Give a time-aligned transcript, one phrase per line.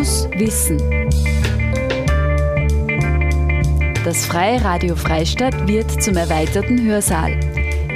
[0.00, 0.78] Fokus Wissen.
[4.02, 7.38] Das Freie Radio Freistadt wird zum erweiterten Hörsaal.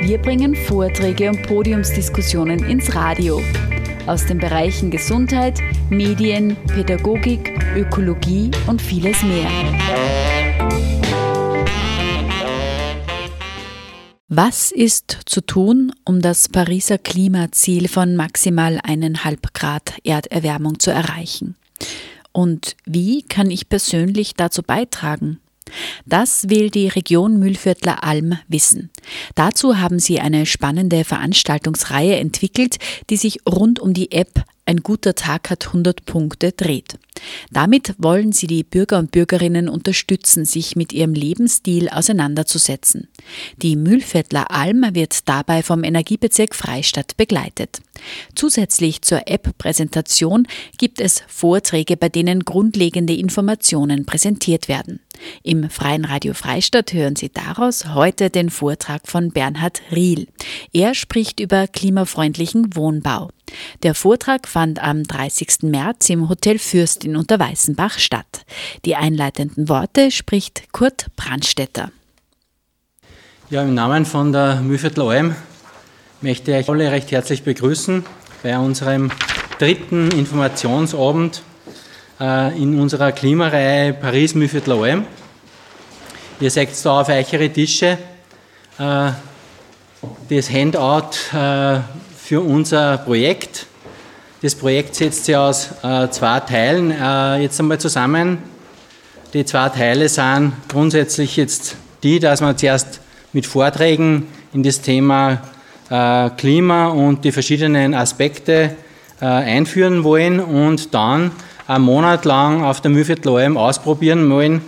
[0.03, 3.40] Wir bringen Vorträge und Podiumsdiskussionen ins Radio.
[4.06, 9.48] Aus den Bereichen Gesundheit, Medien, Pädagogik, Ökologie und vieles mehr.
[14.29, 21.57] Was ist zu tun, um das Pariser Klimaziel von maximal 1,5 Grad Erderwärmung zu erreichen?
[22.33, 25.38] Und wie kann ich persönlich dazu beitragen?
[26.05, 28.91] Das will die Region Mühlviertler Alm wissen.
[29.34, 32.77] Dazu haben sie eine spannende Veranstaltungsreihe entwickelt,
[33.10, 36.98] die sich rund um die App Ein guter Tag hat 100 Punkte dreht.
[37.51, 43.09] Damit wollen sie die Bürger und Bürgerinnen unterstützen, sich mit ihrem Lebensstil auseinanderzusetzen.
[43.63, 47.81] Die Mühlviertler Alm wird dabei vom Energiebezirk Freistadt begleitet.
[48.35, 50.47] Zusätzlich zur App-Präsentation
[50.79, 55.01] gibt es Vorträge, bei denen grundlegende Informationen präsentiert werden.
[55.43, 60.27] Im Freien Radio Freistadt hören Sie daraus heute den Vortrag von Bernhard Riel.
[60.73, 63.31] Er spricht über klimafreundlichen Wohnbau.
[63.83, 65.62] Der Vortrag fand am 30.
[65.62, 66.59] März im Hotel
[67.05, 68.44] In Unterweißenbach statt.
[68.84, 71.91] Die einleitenden Worte spricht Kurt Brandstetter.
[73.50, 75.36] Ja, im Namen von der Mühlviertler Alm
[76.22, 78.05] möchte ich euch alle recht herzlich begrüßen
[78.42, 79.10] bei unserem
[79.58, 81.42] dritten Informationsabend
[82.20, 85.06] äh, in unserer Klimareihe Paris Mühlviertler Alm.
[86.41, 87.98] Ihr seht da auf eichere Tische
[88.78, 89.10] äh,
[90.30, 91.80] das Handout äh,
[92.16, 93.66] für unser Projekt
[94.45, 98.37] das Projekt setzt sich aus äh, zwei Teilen äh, jetzt einmal zusammen.
[99.33, 103.00] Die zwei Teile sind grundsätzlich jetzt die, dass wir zuerst
[103.33, 105.39] mit Vorträgen in das Thema
[105.89, 108.77] äh, Klima und die verschiedenen Aspekte
[109.19, 111.31] äh, einführen wollen und dann
[111.67, 114.61] einen Monat lang auf der Mühlviertlalm ausprobieren wollen,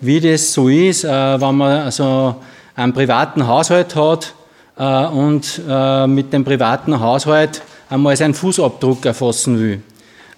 [0.00, 1.08] wie das so ist, äh,
[1.40, 2.36] wenn man so
[2.76, 4.32] einen privaten Haushalt hat
[4.78, 5.60] äh, und
[6.06, 9.80] mit dem privaten Haushalt einmal seinen Fußabdruck erfassen will.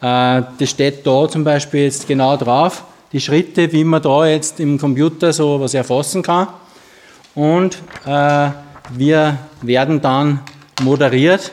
[0.01, 4.61] Äh, das steht da zum Beispiel jetzt genau drauf, die Schritte, wie man da jetzt
[4.61, 6.49] im Computer so was erfassen kann.
[7.35, 8.51] Und äh,
[8.91, 10.41] wir werden dann
[10.83, 11.53] moderiert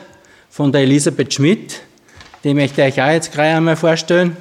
[0.50, 1.80] von der Elisabeth Schmidt,
[2.42, 4.36] die möchte ich euch auch jetzt gleich einmal vorstellen.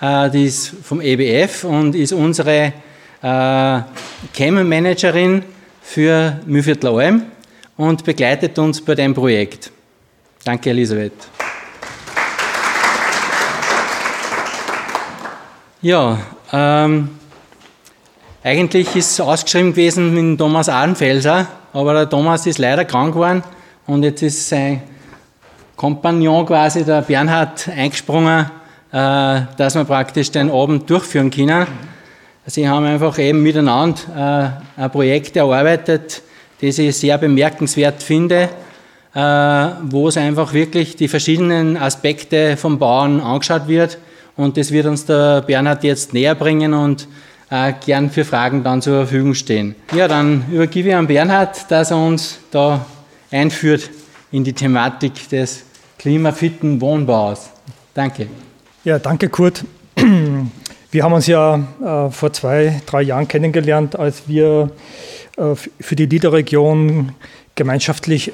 [0.00, 2.72] Äh, die ist vom EBF und ist unsere
[3.20, 5.42] Cam-Managerin
[5.82, 7.22] für Mühlviertler Alm
[7.76, 9.72] und begleitet uns bei dem Projekt.
[10.44, 11.12] Danke, Elisabeth.
[15.82, 16.18] Ja,
[16.52, 17.10] ähm,
[18.42, 23.42] eigentlich ist es ausgeschrieben gewesen mit Thomas Ahlenfelser, aber der Thomas ist leider krank geworden
[23.86, 24.82] und jetzt ist sein
[25.76, 28.46] Kompagnon quasi, der Bernhard, eingesprungen,
[28.92, 31.66] äh, dass wir praktisch den Abend durchführen können.
[32.46, 36.22] Sie haben einfach eben miteinander äh, ein Projekt erarbeitet,
[36.60, 38.48] das ich sehr bemerkenswert finde
[39.20, 43.98] wo es einfach wirklich die verschiedenen Aspekte vom Bauen angeschaut wird.
[44.36, 47.08] Und das wird uns der Bernhard jetzt näher bringen und
[47.50, 49.74] äh, gern für Fragen dann zur Verfügung stehen.
[49.94, 52.84] Ja, dann übergebe ich an Bernhard, dass er uns da
[53.30, 53.90] einführt
[54.30, 55.64] in die Thematik des
[55.98, 57.50] klimafitten Wohnbaus.
[57.94, 58.28] Danke.
[58.84, 59.64] Ja, danke Kurt.
[60.90, 64.70] Wir haben uns ja äh, vor zwei, drei Jahren kennengelernt, als wir
[65.36, 67.12] äh, für die Liederregion
[67.56, 68.32] gemeinschaftlich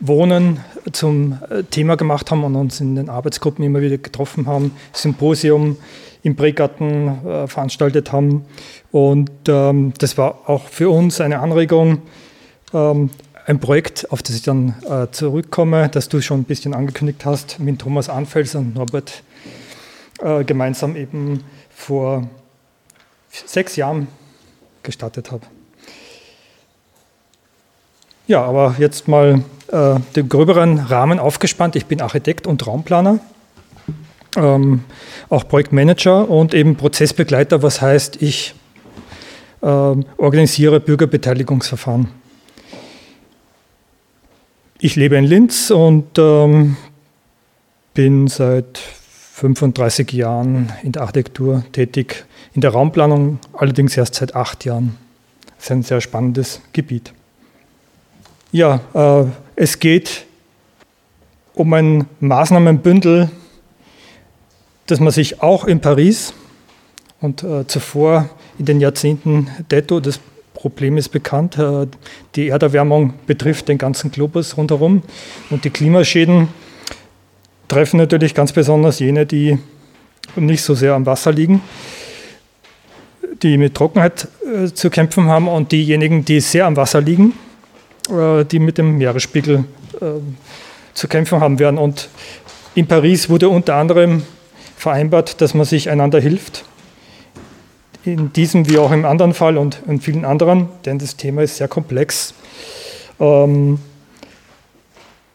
[0.00, 0.60] Wohnen
[0.92, 5.76] zum äh, Thema gemacht haben und uns in den Arbeitsgruppen immer wieder getroffen haben, Symposium
[6.22, 8.44] im Prägarten äh, veranstaltet haben.
[8.90, 12.02] Und ähm, das war auch für uns eine Anregung,
[12.74, 13.10] ähm,
[13.46, 17.60] ein Projekt, auf das ich dann äh, zurückkomme, das du schon ein bisschen angekündigt hast,
[17.60, 19.22] mit Thomas Anfels und Norbert
[20.20, 22.28] äh, gemeinsam eben vor
[23.30, 24.08] sechs Jahren
[24.82, 25.46] gestartet habe.
[28.26, 31.76] Ja, aber jetzt mal äh, den gröberen Rahmen aufgespannt.
[31.76, 33.20] Ich bin Architekt und Raumplaner,
[34.36, 34.82] ähm,
[35.28, 38.54] auch Projektmanager und eben Prozessbegleiter, was heißt, ich
[39.62, 42.08] äh, organisiere Bürgerbeteiligungsverfahren.
[44.78, 46.76] Ich lebe in Linz und ähm,
[47.94, 54.64] bin seit 35 Jahren in der Architektur tätig, in der Raumplanung allerdings erst seit acht
[54.64, 54.96] Jahren.
[55.56, 57.12] Das ist ein sehr spannendes Gebiet.
[58.56, 60.24] Ja, äh, es geht
[61.54, 63.28] um ein Maßnahmenbündel,
[64.86, 66.32] das man sich auch in Paris
[67.20, 70.20] und äh, zuvor in den Jahrzehnten detto, das
[70.54, 71.86] Problem ist bekannt, äh,
[72.34, 75.02] die Erderwärmung betrifft den ganzen Globus rundherum
[75.50, 76.48] und die Klimaschäden
[77.68, 79.58] treffen natürlich ganz besonders jene, die
[80.34, 81.60] nicht so sehr am Wasser liegen,
[83.42, 87.34] die mit Trockenheit äh, zu kämpfen haben und diejenigen, die sehr am Wasser liegen,
[88.08, 89.64] die mit dem Meeresspiegel
[90.00, 90.04] äh,
[90.94, 91.78] zu kämpfen haben werden.
[91.78, 92.08] Und
[92.74, 94.22] in Paris wurde unter anderem
[94.76, 96.64] vereinbart, dass man sich einander hilft.
[98.04, 101.56] In diesem wie auch im anderen Fall und in vielen anderen, denn das Thema ist
[101.56, 102.34] sehr komplex.
[103.18, 103.78] Ähm,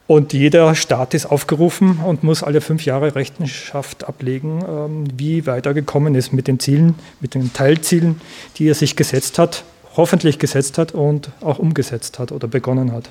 [0.08, 5.66] und jeder Staat ist aufgerufen und muss alle fünf Jahre Rechenschaft ablegen, ähm, wie weit
[5.66, 8.20] er gekommen ist mit den Zielen, mit den Teilzielen,
[8.58, 9.64] die er sich gesetzt hat,
[9.96, 13.10] hoffentlich gesetzt hat und auch umgesetzt hat oder begonnen hat.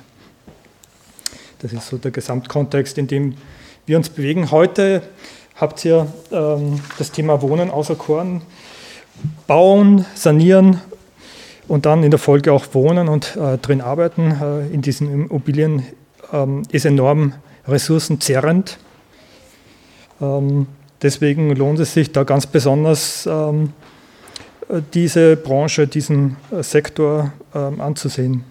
[1.59, 3.35] Das ist so der Gesamtkontext, in dem
[3.85, 4.51] wir uns bewegen.
[4.51, 5.03] Heute
[5.55, 8.41] habt ihr ähm, das Thema Wohnen außer Korn,
[9.45, 10.81] bauen, sanieren
[11.67, 15.83] und dann in der Folge auch wohnen und äh, drin arbeiten äh, in diesen Immobilien
[16.33, 17.33] ähm, ist enorm
[17.67, 18.77] ressourcenzerrend.
[20.19, 20.67] Ähm,
[21.01, 23.73] deswegen lohnt es sich da ganz besonders, ähm,
[24.93, 28.45] diese Branche, diesen äh, Sektor ähm, anzusehen.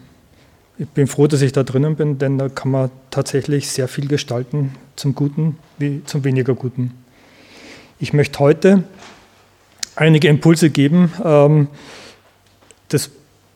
[0.78, 4.06] Ich bin froh, dass ich da drinnen bin, denn da kann man tatsächlich sehr viel
[4.08, 6.92] gestalten, zum Guten wie zum weniger Guten.
[7.98, 8.84] Ich möchte heute
[9.96, 11.12] einige Impulse geben.
[11.24, 11.68] Ähm,
[12.88, 13.10] das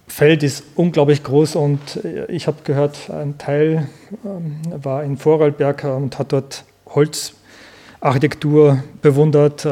[0.09, 3.89] Feld ist unglaublich groß und äh, ich habe gehört, ein Teil
[4.25, 9.65] ähm, war in Vorarlberg und hat dort Holzarchitektur bewundert.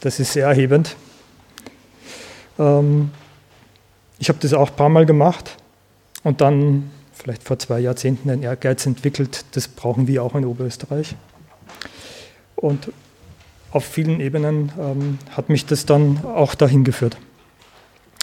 [0.00, 0.96] Das ist sehr erhebend.
[2.58, 3.10] Ähm,
[4.18, 5.56] ich habe das auch ein paar Mal gemacht
[6.24, 9.44] und dann vielleicht vor zwei Jahrzehnten einen Ehrgeiz entwickelt.
[9.52, 11.14] Das brauchen wir auch in Oberösterreich.
[12.56, 12.92] Und
[13.70, 17.16] auf vielen Ebenen ähm, hat mich das dann auch dahin geführt.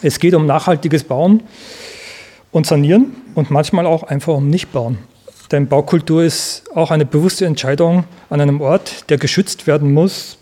[0.02, 1.44] Es geht um nachhaltiges Bauen
[2.52, 4.98] und Sanieren und manchmal auch einfach um Nichtbauen.
[5.52, 10.38] Denn Baukultur ist auch eine bewusste Entscheidung an einem Ort, der geschützt werden muss,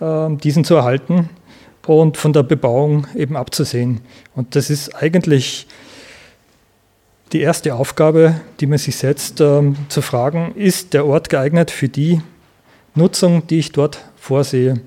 [0.00, 1.28] äh, diesen zu erhalten
[1.86, 4.00] und von der Bebauung eben abzusehen.
[4.34, 5.66] Und das ist eigentlich
[7.32, 11.88] die erste Aufgabe, die man sich setzt, äh, zu fragen, ist der Ort geeignet für
[11.88, 12.20] die
[12.94, 14.80] Nutzung, die ich dort vorsehe?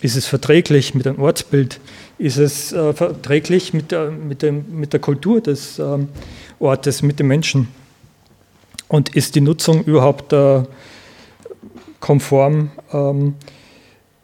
[0.00, 1.80] Ist es verträglich mit einem Ortsbild?
[2.18, 6.08] Ist es äh, verträglich mit der, mit, dem, mit der Kultur des ähm,
[6.58, 7.68] Ortes, mit den Menschen?
[8.88, 10.62] Und ist die Nutzung überhaupt äh,
[12.00, 13.34] konform ähm,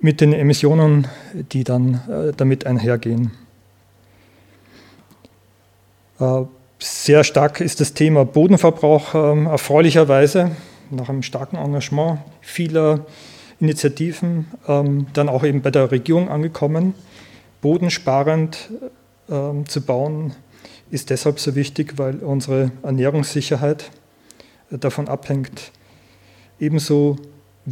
[0.01, 1.09] mit den Emissionen,
[1.53, 3.33] die dann äh, damit einhergehen?
[6.21, 6.43] Äh,
[6.79, 10.53] sehr stark ist das Thema Bodenverbrauch ähm, erfreulicherweise
[10.91, 13.05] nach einem starken Engagement vieler
[13.61, 16.95] Initiativen ähm, dann auch eben bei der Regierung angekommen.
[17.61, 18.71] Bodensparend
[19.29, 20.35] ähm, zu bauen
[20.91, 23.91] ist deshalb so wichtig, weil unsere Ernährungssicherheit
[24.71, 25.73] davon abhängt.
[26.61, 27.17] Ebenso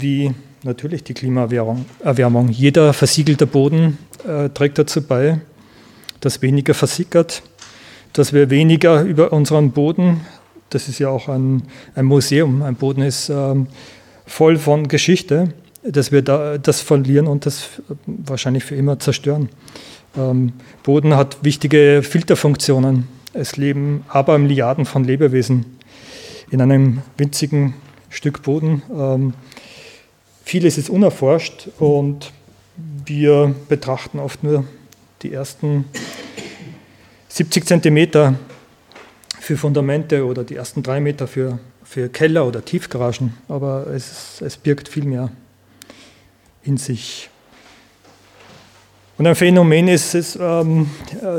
[0.01, 0.33] wie
[0.63, 2.49] natürlich die Klimaerwärmung.
[2.51, 5.41] Jeder versiegelte Boden äh, trägt dazu bei,
[6.21, 7.43] dass weniger versickert,
[8.13, 10.21] dass wir weniger über unseren Boden,
[10.71, 11.63] das ist ja auch ein,
[11.95, 13.69] ein Museum, ein Boden ist ähm,
[14.27, 15.53] voll von Geschichte,
[15.83, 17.69] dass wir da, das verlieren und das
[18.07, 19.49] wahrscheinlich für immer zerstören.
[20.17, 20.53] Ähm,
[20.83, 23.07] Boden hat wichtige Filterfunktionen.
[23.33, 25.67] Es leben aber Milliarden von Lebewesen
[26.51, 27.75] in einem winzigen
[28.09, 28.83] Stück Boden.
[28.91, 29.35] Ähm,
[30.47, 32.33] vieles ist unerforscht und
[33.05, 34.65] wir betrachten oft nur
[35.23, 35.87] die ersten
[37.29, 38.37] 70 Zentimeter
[39.41, 44.57] für Fundamente oder die ersten drei Meter für, für Keller oder Tiefgaragen, aber es, es
[44.57, 45.31] birgt viel mehr
[46.63, 47.29] in sich.
[49.19, 50.91] Und ein Phänomen ist, ist ähm,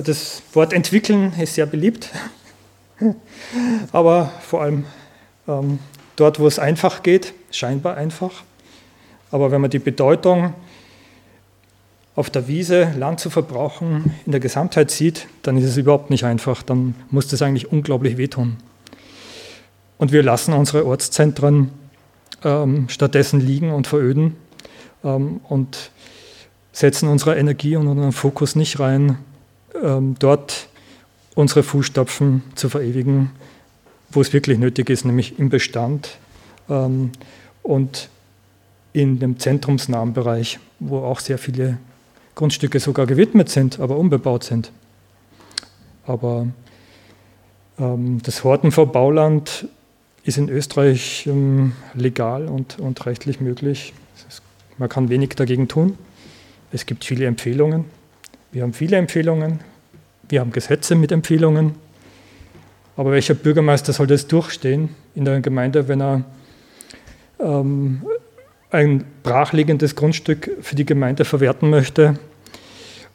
[0.04, 2.10] das Wort entwickeln ist sehr beliebt,
[3.94, 4.84] aber vor allem
[5.48, 5.80] ähm,
[6.18, 8.44] dort, wo es einfach geht, scheinbar einfach.
[9.32, 10.54] Aber wenn man die Bedeutung
[12.16, 16.24] auf der Wiese Land zu verbrauchen in der Gesamtheit sieht, dann ist es überhaupt nicht
[16.24, 16.64] einfach.
[16.64, 18.58] Dann muss das eigentlich unglaublich wehtun.
[19.98, 21.72] Und wir lassen unsere Ortszentren
[22.44, 24.36] ähm, stattdessen liegen und veröden
[25.04, 25.92] ähm, und
[26.72, 29.18] setzen unsere Energie und unseren Fokus nicht rein,
[29.82, 30.70] ähm, dort
[31.36, 33.32] unsere Fußstapfen zu verewigen,
[34.10, 36.18] wo es wirklich nötig ist, nämlich im Bestand
[36.70, 37.12] ähm,
[37.64, 38.10] und
[38.98, 41.78] in dem zentrumsnahen Bereich, wo auch sehr viele
[42.34, 44.72] Grundstücke sogar gewidmet sind, aber unbebaut sind.
[46.08, 46.48] Aber
[47.78, 49.68] ähm, das Horten vor Bauland
[50.24, 53.94] ist in Österreich ähm, legal und, und rechtlich möglich.
[54.80, 55.96] Man kann wenig dagegen tun.
[56.72, 57.86] Es gibt viele Empfehlungen.
[58.52, 59.60] Wir haben viele Empfehlungen.
[60.28, 61.76] Wir haben Gesetze mit Empfehlungen.
[62.96, 66.24] Aber welcher Bürgermeister soll das durchstehen in der Gemeinde, wenn er
[67.40, 68.02] ähm,
[68.70, 72.20] ein brachliegendes Grundstück für die Gemeinde verwerten möchte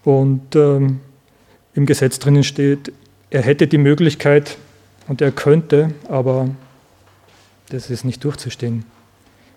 [0.04, 1.00] und ähm,
[1.74, 2.92] im Gesetz drinnen steht,
[3.30, 4.56] er hätte die Möglichkeit
[5.08, 6.48] und er könnte, aber
[7.70, 8.84] das ist nicht durchzustehen.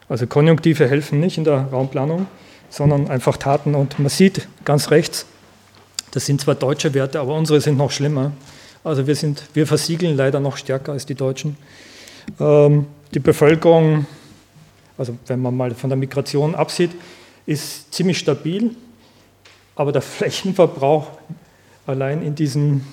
[0.07, 2.27] Also Konjunktive helfen nicht in der Raumplanung,
[2.69, 3.75] sondern einfach Taten.
[3.75, 5.25] Und man sieht ganz rechts,
[6.11, 8.31] das sind zwar deutsche Werte, aber unsere sind noch schlimmer.
[8.83, 11.57] Also wir, sind, wir versiegeln leider noch stärker als die Deutschen.
[12.39, 14.05] Ähm, die Bevölkerung,
[14.97, 16.91] also wenn man mal von der Migration absieht,
[17.45, 18.75] ist ziemlich stabil,
[19.75, 21.07] aber der Flächenverbrauch
[21.85, 22.85] allein in diesen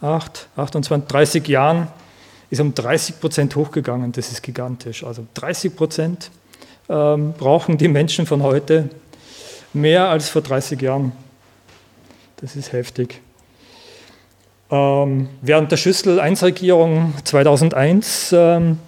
[0.00, 1.88] 8, 28, 30 Jahren
[2.50, 4.12] ist um 30 Prozent hochgegangen.
[4.12, 5.02] Das ist gigantisch.
[5.04, 6.30] Also 30 Prozent
[6.88, 8.88] ähm, brauchen die Menschen von heute
[9.72, 11.12] mehr als vor 30 Jahren.
[12.36, 13.20] Das ist heftig.
[14.70, 18.78] Ähm, während der Schüssel-1-Regierung 2001 ähm,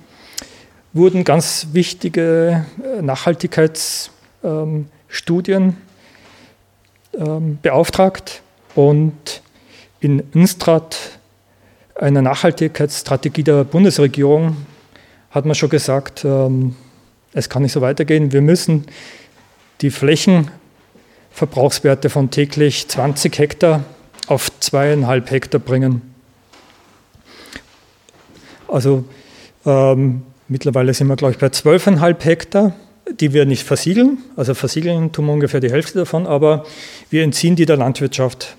[0.98, 5.76] wurden ganz wichtige äh, Nachhaltigkeitsstudien
[7.18, 8.42] ähm, beauftragt
[8.74, 9.40] und
[10.00, 11.18] in Instrat,
[11.94, 14.56] einer Nachhaltigkeitsstrategie der Bundesregierung,
[15.30, 16.76] hat man schon gesagt, ähm,
[17.32, 18.32] es kann nicht so weitergehen.
[18.32, 18.84] Wir müssen
[19.80, 23.84] die Flächenverbrauchswerte von täglich 20 Hektar
[24.26, 26.02] auf zweieinhalb Hektar bringen.
[28.68, 29.04] Also
[29.64, 32.72] ähm, mittlerweile sind wir, glaube ich, bei 12,5 Hektar,
[33.20, 34.18] die wir nicht versiegeln.
[34.36, 36.64] Also versiegeln tun wir ungefähr die Hälfte davon, aber
[37.10, 38.56] wir entziehen die der Landwirtschaft.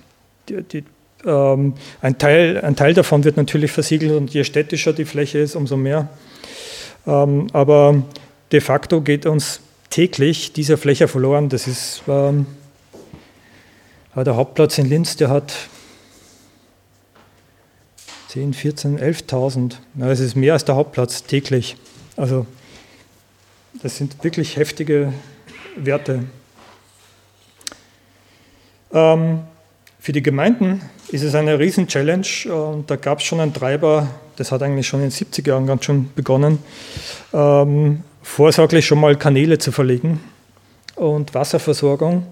[0.48, 0.84] Die, die,
[1.26, 5.56] ähm, ein, Teil, ein Teil davon wird natürlich versiegelt und je städtischer die Fläche ist,
[5.56, 6.10] umso mehr.
[7.06, 8.04] Ähm, aber
[8.52, 11.50] de facto geht uns täglich diese Fläche verloren.
[11.50, 12.46] Das ist ähm,
[14.16, 15.54] der Hauptplatz in Linz, der hat
[18.30, 19.74] 10, 14, 11.000.
[20.02, 21.78] Es ist mehr als der Hauptplatz täglich.
[22.16, 22.46] Also
[23.82, 25.14] das sind wirklich heftige
[25.76, 26.26] Werte.
[28.94, 29.40] Ähm,
[30.00, 32.84] für die Gemeinden ist es eine Riesen-Challenge.
[32.86, 35.86] da gab es schon einen Treiber, das hat eigentlich schon in den 70er Jahren ganz
[35.86, 36.60] schon begonnen,
[37.34, 40.20] ähm, vorsorglich schon mal Kanäle zu verlegen
[40.96, 42.28] und Wasserversorgung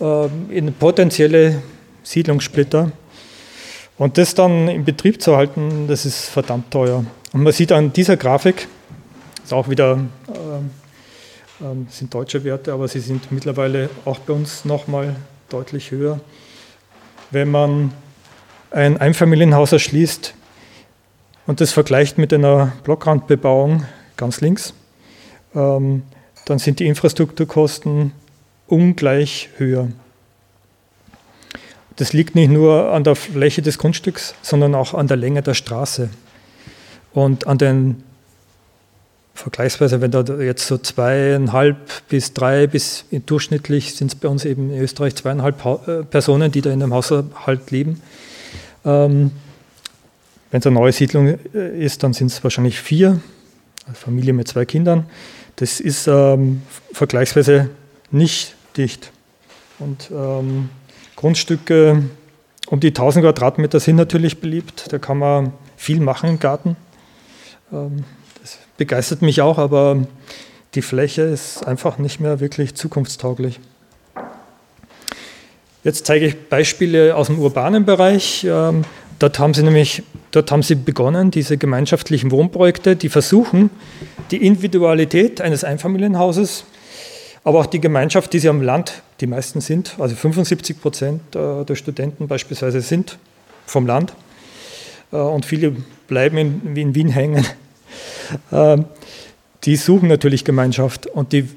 [0.00, 1.62] ähm, in potenzielle
[2.04, 2.92] Siedlungssplitter.
[3.98, 7.04] Und das dann in Betrieb zu halten, das ist verdammt teuer.
[7.32, 8.68] Und man sieht an dieser Grafik,
[9.42, 9.98] ist auch wieder,
[10.28, 15.16] äh, äh, sind deutsche Werte, aber sie sind mittlerweile auch bei uns nochmal
[15.48, 16.20] deutlich höher.
[17.30, 17.92] Wenn man
[18.70, 20.34] ein Einfamilienhaus erschließt
[21.46, 23.86] und das vergleicht mit einer Blockrandbebauung
[24.16, 24.74] ganz links,
[25.54, 26.02] ähm,
[26.44, 28.12] dann sind die Infrastrukturkosten
[28.66, 29.88] ungleich höher.
[31.96, 35.54] Das liegt nicht nur an der Fläche des Grundstücks, sondern auch an der Länge der
[35.54, 36.10] Straße
[37.14, 38.02] und an den
[39.34, 41.76] vergleichsweise, wenn da jetzt so zweieinhalb
[42.08, 46.62] bis drei bis durchschnittlich sind es bei uns eben in Österreich zweieinhalb äh, Personen, die
[46.62, 48.00] da in einem Haushalt leben.
[48.84, 49.30] Ähm,
[50.50, 53.20] wenn es eine neue Siedlung äh, ist, dann sind es wahrscheinlich vier,
[53.86, 55.06] eine Familie mit zwei Kindern.
[55.56, 56.62] Das ist ähm,
[56.92, 57.70] vergleichsweise
[58.10, 59.10] nicht dicht.
[59.78, 60.70] Und ähm,
[61.16, 62.04] Grundstücke
[62.68, 64.92] um die 1000 Quadratmeter sind natürlich beliebt.
[64.92, 66.76] Da kann man viel machen im Garten.
[67.72, 68.04] Ähm,
[68.40, 70.06] das begeistert mich auch, aber
[70.74, 73.60] die Fläche ist einfach nicht mehr wirklich zukunftstauglich.
[75.84, 78.44] Jetzt zeige ich Beispiele aus dem urbanen Bereich.
[78.44, 78.84] Ähm,
[79.18, 80.02] dort haben sie nämlich
[80.36, 83.70] dort haben sie begonnen, diese gemeinschaftlichen Wohnprojekte, die versuchen,
[84.30, 86.64] die Individualität eines Einfamilienhauses
[87.46, 91.64] aber auch die Gemeinschaft, die sie am Land, die meisten sind, also 75 Prozent äh,
[91.64, 93.18] der Studenten beispielsweise sind
[93.66, 94.14] vom Land
[95.12, 95.76] äh, und viele
[96.08, 96.38] bleiben
[96.74, 97.46] in, Wien hängen.
[98.50, 98.86] Ähm,
[99.62, 101.48] die suchen natürlich Gemeinschaft und die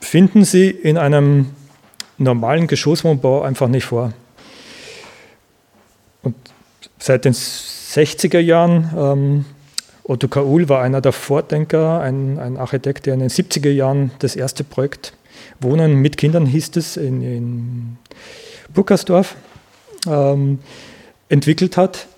[0.00, 1.46] finden sie in einem
[2.16, 4.12] normalen Geschosswohnbau einfach nicht vor.
[6.22, 6.36] Und
[7.00, 9.44] seit den 60er Jahren ähm,
[10.10, 14.34] Otto Kaul war einer der Vordenker, ein, ein, Architekt, der in den 70er Jahren das
[14.34, 15.12] erste Projekt
[15.60, 17.98] Wohnen mit Kindern hieß es in, in
[18.74, 19.36] Burkersdorf
[20.08, 20.58] ähm,
[21.28, 22.08] entwickelt hat.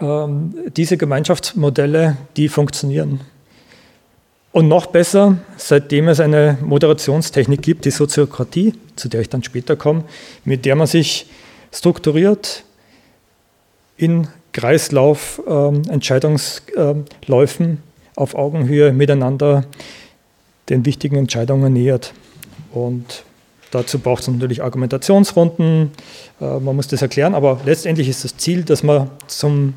[0.00, 3.22] Ähm, diese Gemeinschaftsmodelle, die funktionieren.
[4.52, 9.74] Und noch besser, seitdem es eine Moderationstechnik gibt, die Soziokratie, zu der ich dann später
[9.74, 10.04] komme,
[10.44, 11.26] mit der man sich
[11.72, 12.62] strukturiert
[13.96, 17.82] in Kreislauf ähm, Entscheidungsläufen
[18.16, 19.64] auf Augenhöhe miteinander
[20.70, 22.14] den wichtigen Entscheidungen nähert.
[22.72, 23.24] Und
[23.72, 25.90] dazu braucht es natürlich Argumentationsrunden,
[26.40, 29.74] äh, man muss das erklären, aber letztendlich ist das Ziel, dass man zum,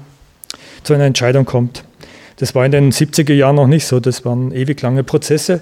[0.83, 1.83] zu einer Entscheidung kommt.
[2.37, 5.61] Das war in den 70er Jahren noch nicht so, das waren ewig lange Prozesse.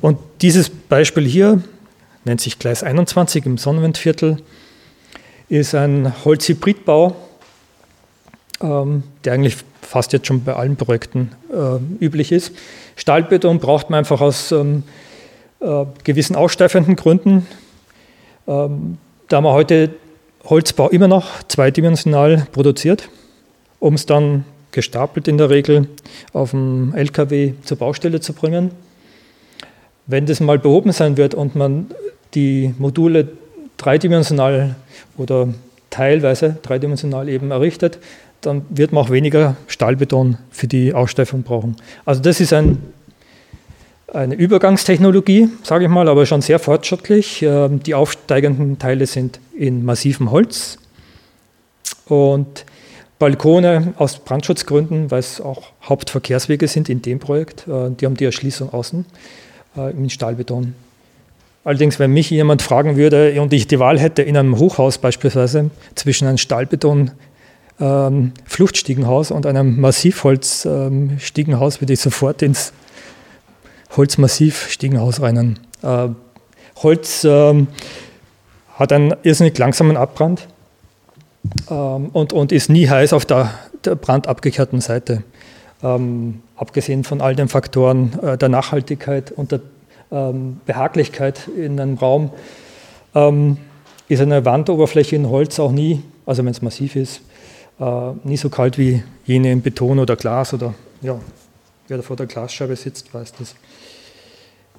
[0.00, 1.62] Und dieses Beispiel hier
[2.24, 4.38] nennt sich Gleis 21 im Sonnenwindviertel,
[5.48, 7.14] ist ein Holzhybridbau,
[8.60, 12.52] ähm, der eigentlich fast jetzt schon bei allen Projekten äh, üblich ist.
[12.96, 14.82] Stahlbeton braucht man einfach aus ähm,
[15.60, 17.46] äh, gewissen aussteifenden Gründen.
[18.46, 18.98] Ähm,
[19.28, 19.90] da man heute
[20.44, 23.08] Holzbau immer noch zweidimensional produziert,
[23.80, 25.88] um es dann gestapelt in der Regel
[26.32, 28.70] auf dem LKW zur Baustelle zu bringen.
[30.06, 31.90] Wenn das mal behoben sein wird und man
[32.34, 33.28] die Module
[33.76, 34.76] dreidimensional
[35.16, 35.48] oder
[35.90, 37.98] teilweise dreidimensional eben errichtet,
[38.40, 41.76] dann wird man auch weniger Stahlbeton für die Aussteifung brauchen.
[42.04, 42.78] Also das ist ein,
[44.12, 47.42] eine Übergangstechnologie, sage ich mal, aber schon sehr fortschrittlich.
[47.42, 50.78] Ähm, die aufsteigenden Teile sind in massivem Holz
[52.06, 52.64] und
[53.18, 58.26] Balkone aus Brandschutzgründen, weil es auch Hauptverkehrswege sind in dem Projekt, äh, die haben die
[58.26, 59.06] Erschließung außen
[59.76, 60.74] äh, in Stahlbeton.
[61.64, 65.70] Allerdings, wenn mich jemand fragen würde und ich die Wahl hätte in einem Hochhaus beispielsweise
[65.96, 67.10] zwischen einem Stahlbeton
[67.80, 72.72] ähm, Fluchtstiegenhaus und einem Massivholzstiegenhaus, ähm, würde ich sofort ins
[73.96, 75.58] Holzmassivstiegenhaus rennen.
[75.82, 76.08] Äh,
[76.82, 77.68] Holz ähm,
[78.74, 80.48] hat einen irrsinnig langsamen Abbrand
[81.70, 83.50] ähm, und, und ist nie heiß auf der,
[83.84, 85.22] der brandabgekehrten Seite.
[85.82, 89.60] Ähm, abgesehen von all den Faktoren äh, der Nachhaltigkeit und der
[90.10, 92.30] ähm, Behaglichkeit in einem Raum,
[94.08, 97.22] ist eine Wandoberfläche in Holz auch nie, also wenn es massiv ist,
[97.80, 101.18] äh, nie so kalt wie jene in Beton oder Glas oder ja,
[101.88, 103.54] wer da vor der Glasscheibe sitzt, weiß das.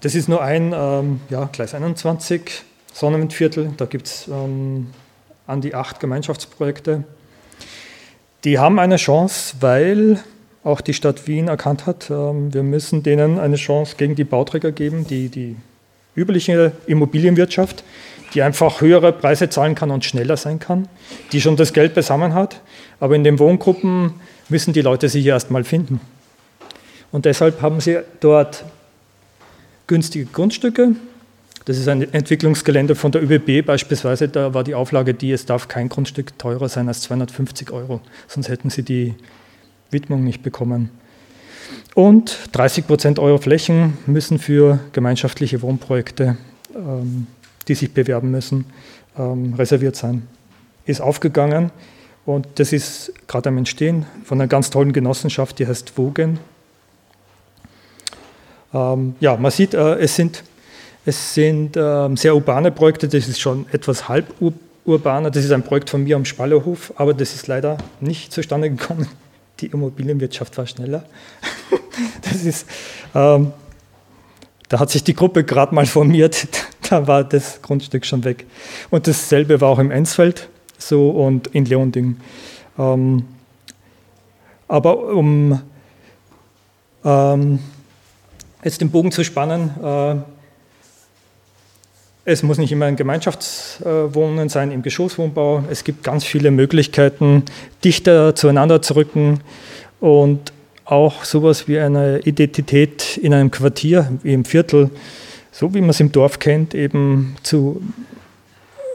[0.02, 2.64] Das ist nur ein ähm, ja, Gleis 21,
[2.94, 4.88] Sonnenwindviertel, da gibt es ähm,
[5.48, 7.04] an die acht Gemeinschaftsprojekte.
[8.44, 10.20] Die haben eine Chance, weil
[10.64, 14.72] auch die Stadt Wien erkannt hat, ähm, wir müssen denen eine Chance gegen die Bauträger
[14.72, 15.56] geben, die die
[16.16, 17.84] übliche Immobilienwirtschaft,
[18.34, 20.88] die einfach höhere Preise zahlen kann und schneller sein kann,
[21.32, 22.62] die schon das Geld beisammen hat.
[23.00, 24.14] Aber in den Wohngruppen
[24.50, 26.02] müssen die Leute sich erst mal finden.
[27.12, 28.66] Und deshalb haben sie dort
[29.88, 30.96] günstige Grundstücke.
[31.66, 34.30] Das ist ein Entwicklungsgelände von der ÖBB beispielsweise.
[34.30, 38.50] Da war die Auflage, die es darf kein Grundstück teurer sein als 250 Euro, sonst
[38.50, 39.16] hätten sie die
[39.92, 40.92] Widmung nicht bekommen.
[41.94, 46.38] Und 30 Prozent eurer Flächen müssen für gemeinschaftliche Wohnprojekte,
[46.76, 47.28] ähm,
[47.68, 48.66] die sich bewerben müssen,
[49.18, 50.28] ähm, reserviert sein.
[50.86, 51.72] Ist aufgegangen
[52.26, 56.40] und das ist gerade am Entstehen von einer ganz tollen Genossenschaft, die heißt Wogen.
[58.74, 60.44] Ähm, ja, man sieht, äh, es sind,
[61.06, 64.34] es sind sehr urbane Projekte, das ist schon etwas halb
[64.84, 65.32] urbaner.
[65.32, 69.08] Das ist ein Projekt von mir am Spallerhof, aber das ist leider nicht zustande gekommen
[69.60, 71.04] die Immobilienwirtschaft war schneller.
[72.22, 72.68] Das ist,
[73.16, 73.54] ähm,
[74.70, 76.48] da hat sich die Gruppe gerade mal formiert,
[76.90, 78.46] da war das Grundstück schon weg.
[78.90, 82.18] Und dasselbe war auch im Ensfeld so und in Leonding.
[82.78, 83.26] Ähm,
[84.68, 85.62] aber um
[87.04, 87.60] ähm,
[88.64, 90.16] jetzt den Bogen zu spannen, äh,
[92.30, 95.64] es muss nicht immer ein Gemeinschaftswohnen sein im Geschosswohnbau.
[95.72, 97.44] Es gibt ganz viele Möglichkeiten,
[97.86, 99.40] dichter zueinander zu rücken
[100.02, 100.52] und
[100.84, 104.90] auch sowas wie eine Identität in einem Quartier, wie im Viertel,
[105.52, 107.82] so wie man es im Dorf kennt, eben zu,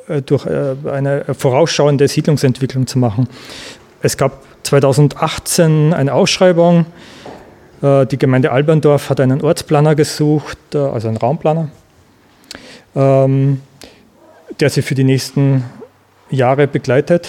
[0.09, 3.29] äh, durch äh, eine vorausschauende Siedlungsentwicklung zu machen.
[4.01, 6.87] Es gab 2018 eine Ausschreibung.
[7.83, 11.71] Äh, die Gemeinde Alberndorf hat einen Ortsplaner gesucht, also einen Raumplaner
[12.95, 13.61] ähm,
[14.61, 15.65] der sie für die nächsten
[16.31, 17.29] Jahre begleitet.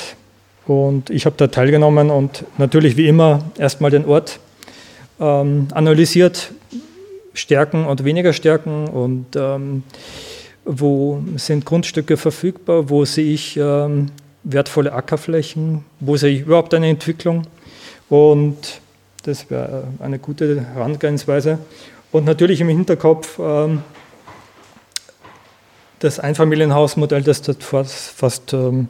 [0.66, 4.40] Und ich habe da teilgenommen und natürlich wie immer erstmal den Ort
[5.20, 6.52] ähm, analysiert,
[7.34, 9.84] Stärken und weniger Stärken und ähm,
[10.66, 14.12] wo sind Grundstücke verfügbar, wo sehe ich ähm,
[14.44, 17.48] wertvolle Ackerflächen, wo sehe ich überhaupt eine Entwicklung
[18.10, 18.82] und
[19.24, 21.60] das wäre eine gute Herangehensweise.
[22.12, 23.82] Und natürlich im Hinterkopf, ähm,
[26.00, 28.90] das Einfamilienhausmodell, das dort fast ähm,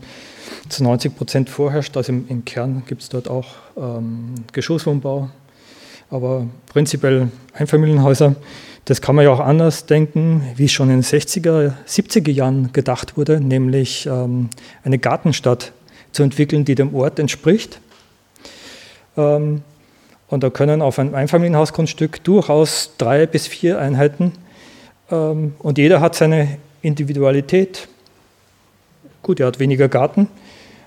[0.68, 1.96] zu 90 Prozent vorherrscht.
[1.96, 5.30] Also im, im Kern gibt es dort auch ähm, Geschosswohnbau,
[6.14, 8.36] aber prinzipiell Einfamilienhäuser.
[8.86, 13.18] Das kann man ja auch anders denken, wie schon in den 60er, 70er Jahren gedacht
[13.18, 14.50] wurde, nämlich ähm,
[14.84, 15.72] eine Gartenstadt
[16.12, 17.80] zu entwickeln, die dem Ort entspricht.
[19.18, 19.64] Ähm,
[20.28, 24.34] und da können auf einem Einfamilienhausgrundstück durchaus drei bis vier Einheiten
[25.10, 27.88] ähm, und jeder hat seine Individualität.
[29.24, 30.28] Gut, er hat weniger Garten,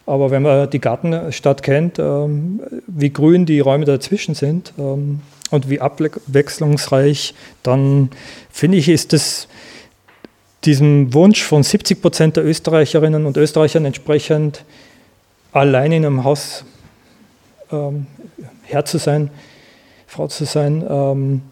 [0.07, 5.71] aber wenn man die Gartenstadt kennt, ähm, wie grün die Räume dazwischen sind, ähm, und
[5.71, 8.11] wie abwechslungsreich, dann
[8.51, 9.47] finde ich, ist es
[10.64, 14.64] diesem Wunsch von 70 Prozent der Österreicherinnen und Österreichern entsprechend,
[15.53, 16.64] allein in einem Haus
[17.71, 18.07] ähm,
[18.64, 19.31] Herr zu sein,
[20.09, 21.42] Frau zu sein,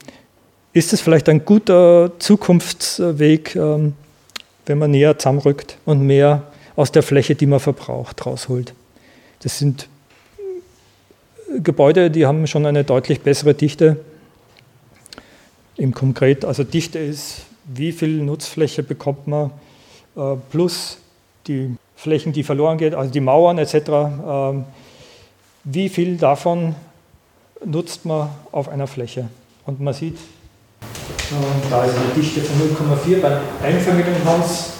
[0.72, 6.42] ist es vielleicht ein guter Zukunftsweg, wenn man näher zusammenrückt und mehr
[6.76, 8.74] aus der Fläche, die man verbraucht, rausholt.
[9.42, 9.88] Das sind
[11.62, 13.98] Gebäude, die haben schon eine deutlich bessere Dichte.
[15.76, 19.50] Im Konkret, also Dichte ist, wie viel Nutzfläche bekommt man,
[20.16, 20.98] äh, plus
[21.46, 23.74] die Flächen, die verloren gehen, also die Mauern etc.
[23.74, 24.62] Äh,
[25.64, 26.74] wie viel davon
[27.64, 29.28] nutzt man auf einer Fläche?
[29.66, 34.72] Und man sieht, äh, da ist eine Dichte von 0,4 beim Einfamilienhaus,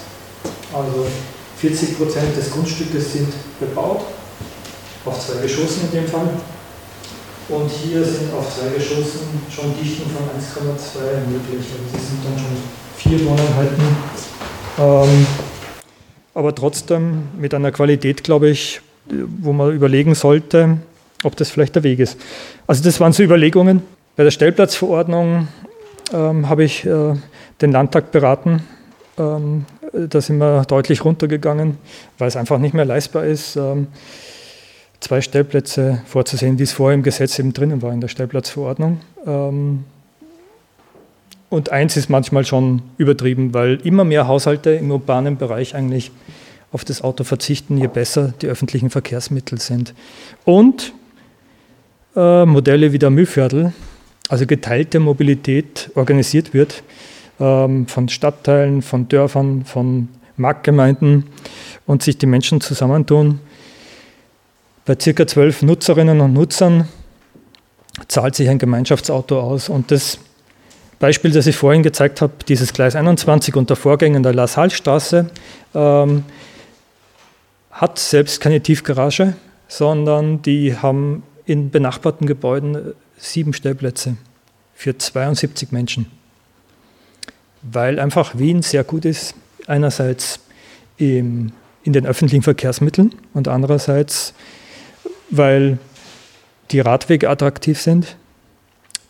[0.73, 1.07] also
[1.57, 4.01] 40 Prozent des Grundstückes sind bebaut,
[5.05, 6.29] auf zwei Geschossen in dem Fall.
[7.47, 10.97] Und hier sind auf zwei Geschossen schon Dichten von 1,2
[11.31, 11.65] möglich.
[11.71, 12.57] Also das sind dann schon
[12.97, 13.83] vier Wohneinheiten.
[14.79, 15.27] Ähm,
[16.33, 20.77] aber trotzdem mit einer Qualität, glaube ich, wo man überlegen sollte,
[21.23, 22.17] ob das vielleicht der Weg ist.
[22.67, 23.83] Also das waren so Überlegungen.
[24.15, 25.47] Bei der Stellplatzverordnung
[26.13, 27.13] ähm, habe ich äh,
[27.61, 28.63] den Landtag beraten.
[29.17, 29.65] Ähm,
[30.09, 31.77] da sind wir deutlich runtergegangen,
[32.17, 33.55] weil es einfach nicht mehr leistbar ist.
[33.55, 33.87] Ähm,
[34.99, 38.99] zwei Stellplätze vorzusehen, wie es vorher im Gesetz eben drinnen war in der Stellplatzverordnung.
[39.25, 39.85] Ähm,
[41.49, 46.11] und eins ist manchmal schon übertrieben, weil immer mehr Haushalte im urbanen Bereich eigentlich
[46.71, 49.93] auf das Auto verzichten, je besser die öffentlichen Verkehrsmittel sind.
[50.43, 50.91] Und
[52.15, 53.73] äh, Modelle wie der Mühlviertel,
[54.27, 56.83] also geteilte Mobilität organisiert wird
[57.39, 61.25] ähm, von Stadtteilen, von Dörfern, von Marktgemeinden
[61.85, 63.39] und sich die Menschen zusammentun
[64.85, 66.87] bei circa zwölf Nutzerinnen und Nutzern
[68.07, 69.67] zahlt sich ein Gemeinschaftsauto aus.
[69.67, 70.19] Und das
[70.99, 74.45] Beispiel, das ich vorhin gezeigt habe, dieses Gleis 21 und der Vorgänger in der La
[74.45, 75.25] Salle-Straße,
[75.73, 76.23] ähm,
[77.71, 79.33] hat selbst keine Tiefgarage,
[79.67, 84.17] sondern die haben in benachbarten Gebäuden sieben Stellplätze
[84.75, 86.11] für 72 Menschen.
[87.71, 89.35] Weil einfach Wien sehr gut ist,
[89.67, 90.39] einerseits
[90.97, 91.51] im,
[91.83, 94.33] in den öffentlichen Verkehrsmitteln und andererseits
[95.29, 95.77] weil
[96.71, 98.15] die Radwege attraktiv sind,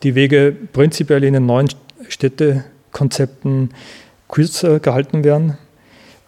[0.04, 1.70] die Wege prinzipiell in den neuen
[2.08, 3.70] Städtekonzepten
[4.28, 5.58] kürzer gehalten werden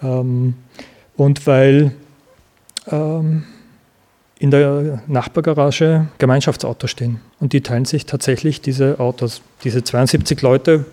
[0.02, 0.56] ähm,
[1.16, 1.92] und weil
[2.88, 3.44] ähm,
[4.40, 9.42] in der Nachbargarage Gemeinschaftsautos stehen und die teilen sich tatsächlich diese Autos.
[9.64, 10.86] Diese 72 Leute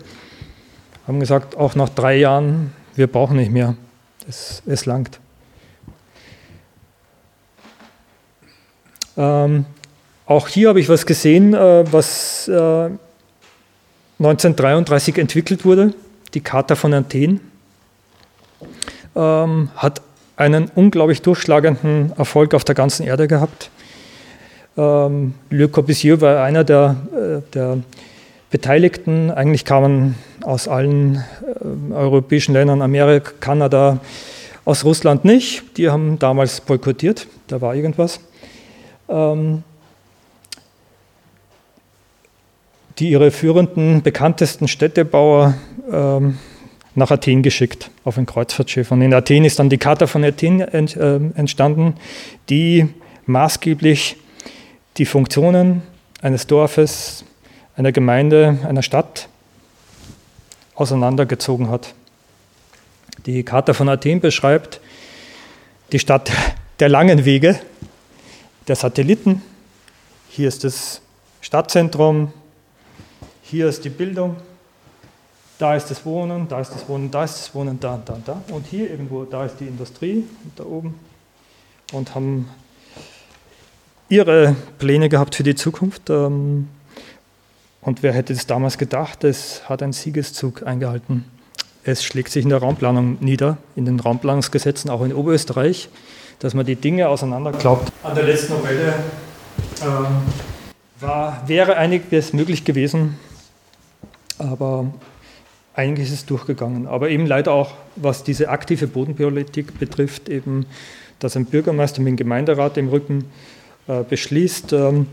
[1.07, 3.75] haben gesagt, auch nach drei Jahren, wir brauchen nicht mehr,
[4.27, 5.19] es, es langt.
[9.17, 9.65] Ähm,
[10.25, 12.89] auch hier habe ich was gesehen, äh, was äh,
[14.19, 15.93] 1933 entwickelt wurde,
[16.33, 17.39] die Charta von Athen.
[19.15, 20.01] Ähm, hat
[20.35, 23.69] einen unglaublich durchschlagenden Erfolg auf der ganzen Erde gehabt.
[24.77, 27.77] Ähm, Le Corbusier war einer der, äh, der
[28.49, 29.31] Beteiligten.
[29.31, 33.99] Eigentlich kamen aus allen äh, europäischen Ländern, Amerika, Kanada,
[34.63, 35.77] aus Russland nicht.
[35.77, 38.19] Die haben damals boykottiert, da war irgendwas
[39.09, 39.63] ähm,
[42.97, 45.55] die ihre führenden, bekanntesten Städtebauer
[45.91, 46.37] ähm,
[46.95, 48.89] nach Athen geschickt, auf ein Kreuzfahrtschiff.
[48.91, 51.95] Und in Athen ist dann die Charta von Athen äh, entstanden,
[52.49, 52.87] die
[53.25, 54.15] maßgeblich
[54.97, 55.81] die Funktionen
[56.21, 57.25] eines Dorfes,
[57.75, 59.27] einer Gemeinde, einer Stadt
[60.75, 61.93] auseinandergezogen hat.
[63.25, 64.79] Die Charta von Athen beschreibt
[65.91, 66.31] die Stadt
[66.79, 67.59] der langen Wege,
[68.67, 69.41] der Satelliten.
[70.29, 71.01] Hier ist das
[71.41, 72.33] Stadtzentrum,
[73.41, 74.35] hier ist die Bildung,
[75.57, 78.41] da ist das Wohnen, da ist das Wohnen, da ist das Wohnen, da, da, da.
[78.49, 80.99] Und hier irgendwo, da ist die Industrie, da oben.
[81.93, 82.49] Und haben
[84.09, 86.09] ihre Pläne gehabt für die Zukunft.
[86.09, 86.67] Ähm,
[87.85, 91.23] und wer hätte es damals gedacht, es hat einen Siegeszug eingehalten.
[91.83, 95.89] Es schlägt sich in der Raumplanung nieder, in den Raumplanungsgesetzen, auch in Oberösterreich
[96.39, 97.91] dass man die Dinge auseinanderklappt.
[98.03, 98.93] An der letzten Novelle
[99.81, 100.05] ähm,
[100.99, 103.17] war, wäre einiges möglich gewesen,
[104.37, 104.93] aber
[105.73, 106.87] einiges ist durchgegangen.
[106.87, 110.65] Aber eben leider auch, was diese aktive Bodenpolitik betrifft, eben,
[111.19, 113.25] dass ein Bürgermeister mit dem Gemeinderat im Rücken
[113.87, 115.07] äh, beschließt, ähm,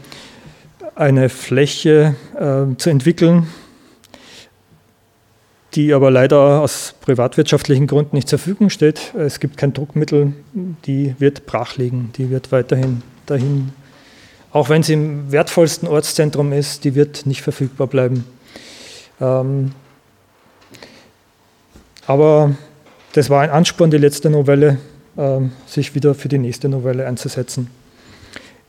[0.94, 3.48] eine Fläche äh, zu entwickeln,
[5.74, 9.14] die aber leider aus privatwirtschaftlichen Gründen nicht zur Verfügung steht.
[9.14, 10.34] Es gibt kein Druckmittel,
[10.86, 13.72] die wird brach liegen, die wird weiterhin dahin
[14.52, 18.26] auch wenn sie im wertvollsten Ortszentrum ist, die wird nicht verfügbar bleiben.
[19.20, 19.72] Ähm,
[22.06, 22.54] aber
[23.14, 24.78] das war ein Ansporn, die letzte Novelle,
[25.16, 27.70] ähm, sich wieder für die nächste Novelle einzusetzen.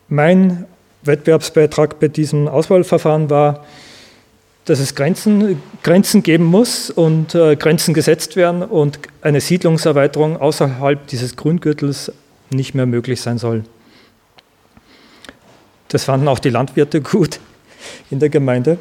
[0.08, 0.66] Mein
[1.06, 3.66] Wettbewerbsbeitrag bei diesem Auswahlverfahren war,
[4.66, 11.06] dass es Grenzen, Grenzen geben muss und äh, Grenzen gesetzt werden und eine Siedlungserweiterung außerhalb
[11.08, 12.12] dieses Grüngürtels
[12.50, 13.66] nicht mehr möglich sein soll.
[15.90, 17.40] Das fanden auch die Landwirte gut
[18.10, 18.78] in der Gemeinde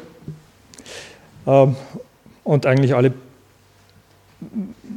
[1.45, 1.75] ähm,
[2.45, 3.13] und eigentlich alle,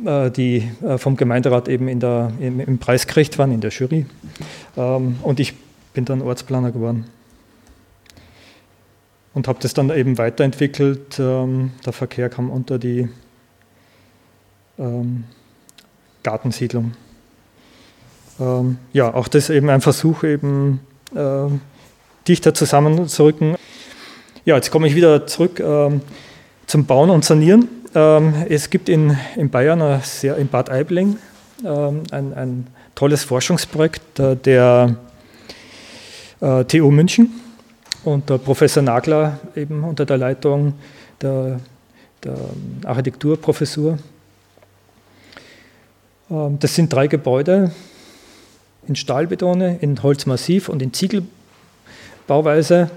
[0.05, 3.07] äh, die äh, vom Gemeinderat eben in der, im, im Preis
[3.39, 4.07] waren, in der Jury.
[4.77, 5.55] Ähm, und ich
[5.95, 7.07] bin dann Ortsplaner geworden
[9.37, 11.19] und habe das dann eben weiterentwickelt.
[11.19, 13.07] Ähm, der Verkehr kam unter die
[14.79, 15.25] ähm,
[16.23, 16.95] Gartensiedlung.
[18.41, 20.81] Ähm, ja, auch das eben ein Versuch, eben
[21.15, 21.49] äh,
[22.27, 23.57] dichter zusammenzurücken.
[24.47, 26.01] Ja, jetzt komme ich wieder zurück ähm,
[26.67, 27.69] zum Bauen und Sanieren.
[27.95, 31.19] Ähm, es gibt in, in Bayern, sehr, in Bad Aibling,
[31.63, 34.97] ähm, ein, ein, tolles Forschungsprojekt äh, der
[36.41, 37.43] äh, TU München
[38.07, 40.75] und der Professor Nagler eben unter der Leitung
[41.21, 41.61] der,
[42.23, 42.37] der
[42.85, 43.99] Architekturprofessur.
[46.31, 47.73] Ähm, das sind drei Gebäude
[48.87, 52.91] in Stahlbetone, in Holzmassiv und in Ziegelbauweise,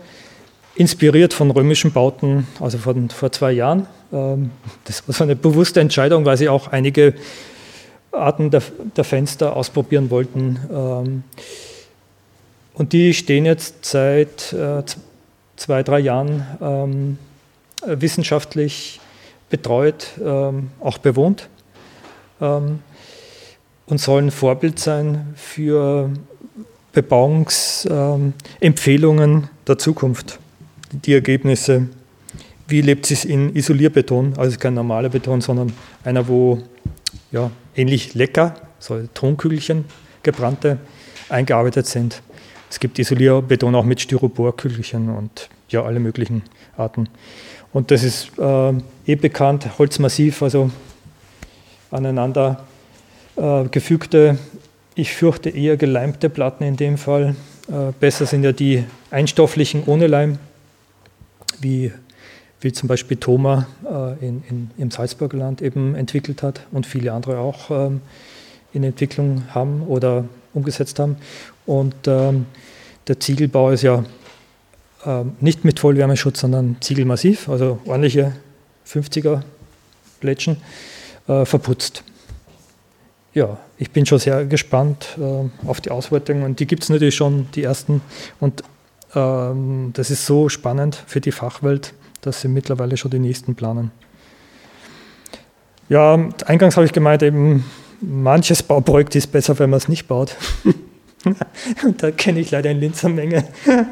[0.75, 3.87] inspiriert von römischen Bauten, also von vor zwei Jahren.
[4.13, 4.51] Ähm,
[4.85, 7.15] das war so eine bewusste Entscheidung, weil sie auch einige
[8.11, 8.61] Arten der,
[8.95, 11.23] der Fenster ausprobieren wollten.
[12.79, 14.81] Und die stehen jetzt seit äh,
[15.57, 17.17] zwei, drei Jahren ähm,
[17.85, 19.01] wissenschaftlich
[19.49, 21.49] betreut, ähm, auch bewohnt
[22.39, 22.79] ähm,
[23.85, 26.09] und sollen Vorbild sein für
[26.93, 30.39] Bebauungsempfehlungen der Zukunft.
[30.93, 31.89] Die Ergebnisse,
[32.69, 35.73] wie lebt es in Isolierbeton, also kein normaler Beton, sondern
[36.05, 36.59] einer, wo
[37.33, 39.83] ja, ähnlich lecker, so Tonkügelchen,
[40.23, 40.77] gebrannte,
[41.27, 42.21] eingearbeitet sind.
[42.69, 46.43] Es gibt Isolierbeton auch mit Styroporkügelchen und ja, alle möglichen
[46.77, 47.09] Arten.
[47.73, 48.73] Und das ist äh,
[49.05, 50.71] eh bekannt, Holzmassiv, also
[51.91, 52.65] aneinander
[53.35, 54.37] äh, gefügte,
[54.95, 57.35] ich fürchte eher geleimte Platten in dem Fall.
[57.67, 60.39] Äh, besser sind ja die einstofflichen ohne Leim,
[61.61, 61.91] wie,
[62.61, 67.13] wie zum Beispiel Thoma äh, in, in, im Salzburger Land eben entwickelt hat und viele
[67.13, 68.01] andere auch ähm,
[68.73, 71.17] in Entwicklung haben oder umgesetzt haben.
[71.69, 72.47] Und ähm,
[73.07, 74.03] der Ziegelbau ist ja
[75.05, 78.33] ähm, nicht mit Vollwärmeschutz, sondern Ziegelmassiv, also ordentliche
[78.87, 79.43] 50er
[80.19, 80.57] Plätschen,
[81.27, 82.03] äh, verputzt.
[83.35, 87.13] Ja, ich bin schon sehr gespannt äh, auf die Auswertungen und die gibt es natürlich
[87.13, 88.01] schon, die ersten.
[88.39, 88.63] Und
[89.13, 93.91] ähm, das ist so spannend für die Fachwelt, dass sie mittlerweile schon die nächsten planen.
[95.87, 97.63] Ja, eingangs habe ich gemeint, eben
[98.01, 100.35] manches Bauprojekt ist besser, wenn man es nicht baut.
[101.83, 103.45] Und da kenne ich leider in Linzer Menge.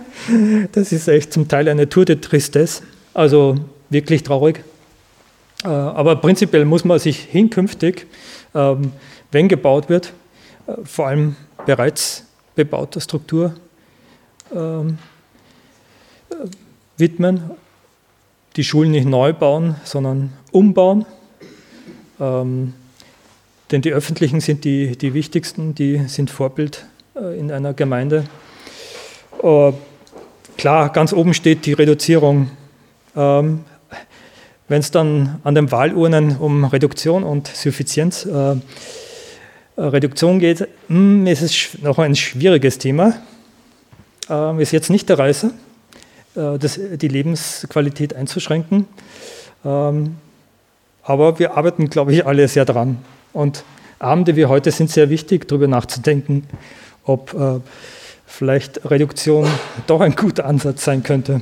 [0.74, 3.56] Das ist echt zum Teil eine Tour de Tristesse, also
[3.90, 4.64] wirklich traurig.
[5.64, 8.08] Äh, aber prinzipiell muss man sich hinkünftig,
[8.54, 8.92] ähm,
[9.32, 10.14] wenn gebaut wird,
[10.68, 11.36] äh, vor allem
[11.66, 13.54] bereits bebauter Struktur
[14.54, 14.98] ähm,
[16.30, 16.36] äh,
[16.98, 17.52] widmen,
[18.56, 21.06] die Schulen nicht neu bauen, sondern umbauen.
[22.20, 22.74] Ähm,
[23.72, 26.86] denn die öffentlichen sind die, die wichtigsten, die sind Vorbild
[27.38, 28.26] in einer Gemeinde.
[29.42, 29.72] Äh,
[30.58, 32.52] klar, ganz oben steht die Reduzierung.
[33.16, 33.66] Ähm,
[34.68, 38.56] Wenn es dann an den Wahlurnen um Reduktion und Suffizienz äh,
[39.78, 43.14] Reduktion geht, hm, ist es noch ein schwieriges Thema.
[44.30, 45.52] Ähm, ist jetzt nicht der Reißer,
[46.36, 48.86] die Lebensqualität einzuschränken.
[49.66, 50.18] Ähm,
[51.02, 53.00] aber wir arbeiten, glaube ich, alle sehr dran.
[53.34, 53.64] Und
[54.00, 56.44] Abende wie heute sind sehr wichtig, darüber nachzudenken,
[57.08, 57.60] ob äh,
[58.28, 59.48] vielleicht Reduktion
[59.88, 61.42] doch ein guter Ansatz sein könnte.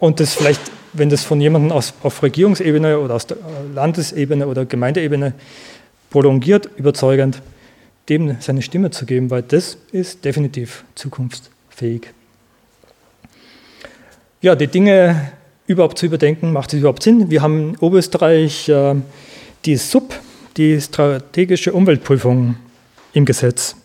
[0.00, 0.60] Und das vielleicht,
[0.94, 3.40] wenn das von jemandem aus, auf Regierungsebene oder aus der äh,
[3.74, 5.34] Landesebene oder Gemeindeebene
[6.10, 7.42] prolongiert, überzeugend,
[8.08, 12.08] dem seine Stimme zu geben, weil das ist definitiv zukunftsfähig.
[14.42, 15.32] Ja, die Dinge
[15.66, 17.30] überhaupt zu überdenken, macht es überhaupt Sinn?
[17.30, 18.94] Wir haben in Oberösterreich äh,
[19.64, 20.14] die SUP,
[20.56, 22.56] die strategische Umweltprüfung
[23.12, 23.76] im Gesetz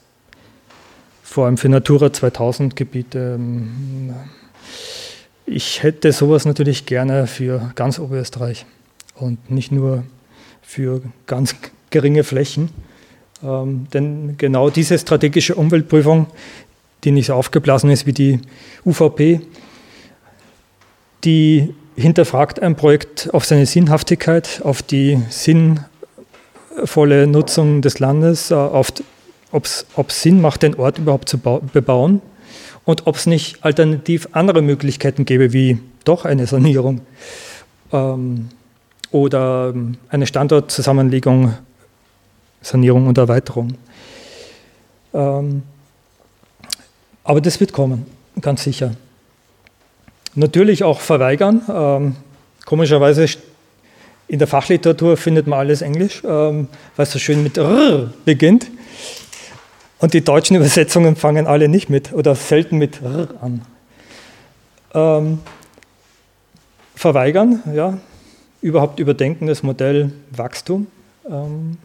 [1.30, 3.36] vor allem für Natura 2000 Gebiete.
[3.38, 4.14] Ähm,
[5.46, 8.66] ich hätte sowas natürlich gerne für ganz Oberösterreich
[9.16, 10.04] und nicht nur
[10.62, 11.56] für ganz
[11.90, 12.70] geringe Flächen.
[13.44, 16.28] Ähm, denn genau diese strategische Umweltprüfung
[17.04, 18.40] die nicht so aufgeblasen ist wie die
[18.86, 19.42] UVP,
[21.24, 25.88] die hinterfragt ein Projekt auf seine Sinnhaftigkeit, auf die sinnvolle
[27.28, 28.92] Nutzung des Landes, äh, auf
[29.52, 32.22] ob es Sinn macht, den Ort überhaupt zu bebauen
[32.86, 37.02] und ob es nicht alternativ andere Möglichkeiten gäbe, wie doch eine Sanierung
[37.92, 38.50] ähm,
[39.12, 41.54] oder ähm, eine Standortzusammenlegung,
[42.62, 43.76] Sanierung und Erweiterung.
[45.14, 45.64] Ähm,
[47.24, 48.06] aber das wird kommen,
[48.42, 48.96] ganz sicher.
[50.36, 51.62] Natürlich auch verweigern.
[51.72, 52.16] Ähm,
[52.66, 53.26] komischerweise
[54.28, 58.68] in der Fachliteratur findet man alles Englisch, ähm, weil es so schön mit R beginnt.
[60.00, 63.62] Und die deutschen Übersetzungen fangen alle nicht mit oder selten mit R an.
[64.94, 65.40] Ähm,
[66.96, 68.00] verweigern, ja,
[68.62, 70.88] überhaupt überdenken das Modell Wachstum,
[71.30, 71.78] ähm,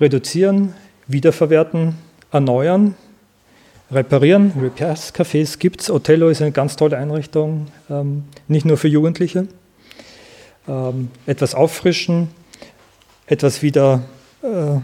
[0.00, 0.74] reduzieren,
[1.08, 1.96] wiederverwerten,
[2.30, 2.94] erneuern,
[3.90, 4.52] reparieren.
[4.60, 5.90] Repairs-Cafés gibt es.
[5.90, 9.48] Othello ist eine ganz tolle Einrichtung, ähm, nicht nur für Jugendliche.
[10.68, 12.28] Ähm, etwas auffrischen,
[13.26, 14.02] etwas wieder
[14.42, 14.80] äh, äh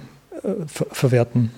[0.67, 1.51] ver verwerten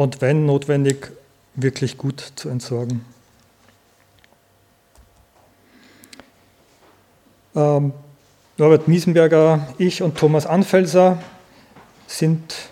[0.00, 1.12] und wenn notwendig,
[1.56, 3.04] wirklich gut zu entsorgen.
[7.54, 7.92] Ähm,
[8.56, 11.22] Norbert Miesenberger, ich und Thomas Anfelser
[12.06, 12.70] sind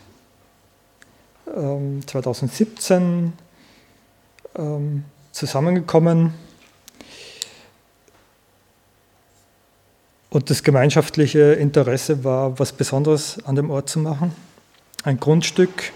[1.54, 3.34] ähm, 2017
[4.56, 6.32] ähm, zusammengekommen
[10.30, 14.34] und das gemeinschaftliche Interesse war, was Besonderes an dem Ort zu machen.
[15.04, 15.92] Ein Grundstück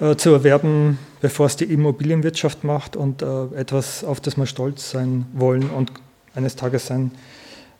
[0.00, 4.90] äh, zu erwerben, bevor es die Immobilienwirtschaft macht und äh, etwas, auf das wir stolz
[4.90, 5.92] sein wollen und
[6.34, 7.10] eines Tages sein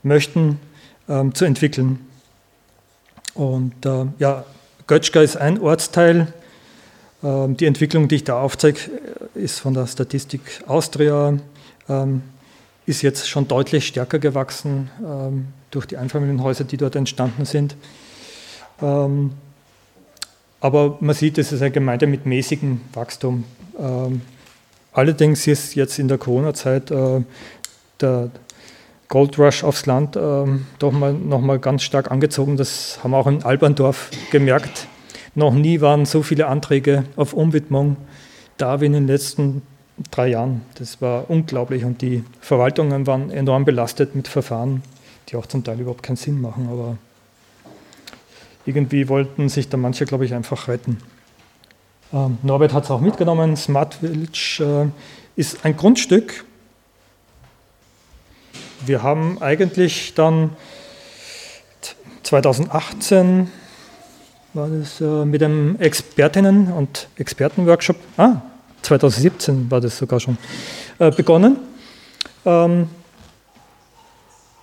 [0.03, 0.59] möchten,
[1.09, 2.01] ähm, zu entwickeln.
[3.35, 4.45] Und äh, ja,
[4.87, 6.33] Götschka ist ein Ortsteil.
[7.23, 8.81] Ähm, die Entwicklung, die ich da aufzeige,
[9.35, 11.39] äh, ist von der Statistik Austria,
[11.89, 12.23] ähm,
[12.87, 17.77] ist jetzt schon deutlich stärker gewachsen ähm, durch die Einfamilienhäuser, die dort entstanden sind.
[18.81, 19.33] Ähm,
[20.61, 23.45] aber man sieht, es ist eine Gemeinde mit mäßigem Wachstum.
[23.79, 24.23] Ähm,
[24.93, 27.23] allerdings ist jetzt in der Corona-Zeit äh,
[28.01, 28.31] der
[29.09, 30.45] Gold Rush aufs Land äh,
[30.79, 32.57] doch mal, nochmal ganz stark angezogen.
[32.57, 34.87] Das haben wir auch in Alberndorf gemerkt.
[35.35, 37.97] Noch nie waren so viele Anträge auf Umwidmung
[38.57, 39.63] da wie in den letzten
[40.11, 40.63] drei Jahren.
[40.75, 44.83] Das war unglaublich und die Verwaltungen waren enorm belastet mit Verfahren,
[45.29, 46.69] die auch zum Teil überhaupt keinen Sinn machen.
[46.71, 46.99] Aber
[48.69, 50.99] irgendwie wollten sich da manche, glaube ich, einfach retten.
[52.13, 53.57] Ähm, Norbert hat es auch mitgenommen.
[53.57, 56.45] Smart Village äh, ist ein Grundstück.
[58.85, 60.51] Wir haben eigentlich dann
[62.23, 63.51] 2018
[64.55, 68.43] war das äh, mit dem Expertinnen- und Expertenworkshop, ah,
[68.83, 70.37] 2017 war das sogar schon,
[70.99, 71.57] äh, begonnen.
[72.45, 72.89] Ähm,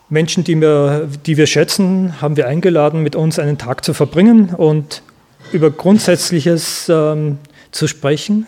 [0.09, 4.49] Menschen, die wir, die wir schätzen, haben wir eingeladen, mit uns einen Tag zu verbringen
[4.49, 5.01] und
[5.51, 7.39] über Grundsätzliches ähm,
[7.71, 8.45] zu sprechen,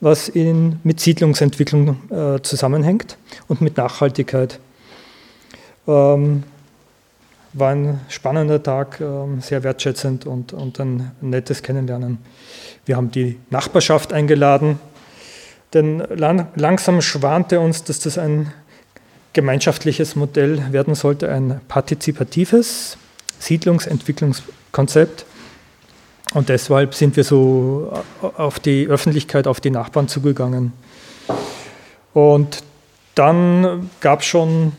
[0.00, 4.58] was in, mit Siedlungsentwicklung äh, zusammenhängt und mit Nachhaltigkeit.
[5.86, 6.44] Ähm,
[7.52, 9.04] war ein spannender Tag, äh,
[9.40, 12.18] sehr wertschätzend und, und ein nettes Kennenlernen.
[12.86, 14.78] Wir haben die Nachbarschaft eingeladen,
[15.74, 18.52] denn lang, langsam schwante uns, dass das ein
[19.32, 22.96] gemeinschaftliches Modell werden sollte, ein partizipatives
[23.38, 25.24] Siedlungsentwicklungskonzept.
[26.34, 30.72] Und deshalb sind wir so auf die Öffentlichkeit, auf die Nachbarn zugegangen.
[32.14, 32.62] Und
[33.14, 34.72] dann gab es schon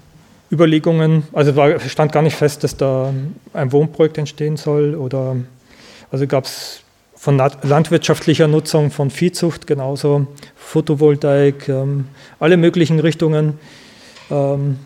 [0.52, 3.14] Überlegungen, also war, stand gar nicht fest, dass da
[3.54, 5.36] ein Wohnprojekt entstehen soll oder
[6.12, 6.82] also gab es
[7.16, 12.06] von landwirtschaftlicher Nutzung, von Viehzucht genauso, Photovoltaik, ähm,
[12.40, 13.58] alle möglichen Richtungen.
[14.30, 14.80] Ähm,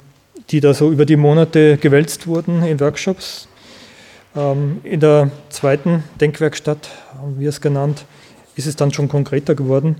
[0.49, 3.47] die da so über die Monate gewälzt wurden in Workshops.
[4.35, 8.05] Ähm, in der zweiten Denkwerkstatt, haben wir es genannt,
[8.55, 9.97] ist es dann schon konkreter geworden.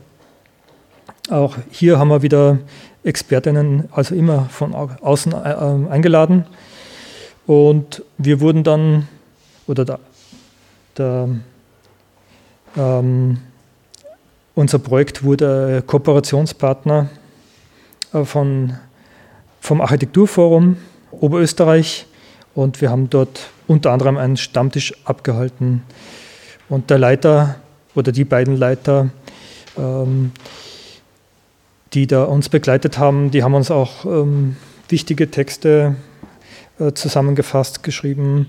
[1.29, 2.59] Auch hier haben wir wieder
[3.03, 6.45] Expertinnen, also immer von außen äh, eingeladen.
[7.45, 9.07] Und wir wurden dann,
[9.67, 9.99] oder der,
[10.97, 11.29] der
[12.77, 13.37] ähm,
[14.55, 17.09] unser Projekt wurde Kooperationspartner
[18.13, 18.77] äh, von
[19.59, 20.77] vom Architekturforum
[21.11, 22.05] Oberösterreich
[22.53, 25.83] und wir haben dort unter anderem einen Stammtisch abgehalten.
[26.69, 27.55] Und der Leiter
[27.95, 29.09] oder die beiden Leiter,
[29.77, 30.31] ähm,
[31.93, 34.57] die da uns begleitet haben, die haben uns auch ähm,
[34.89, 35.95] wichtige Texte
[36.79, 38.47] äh, zusammengefasst, geschrieben.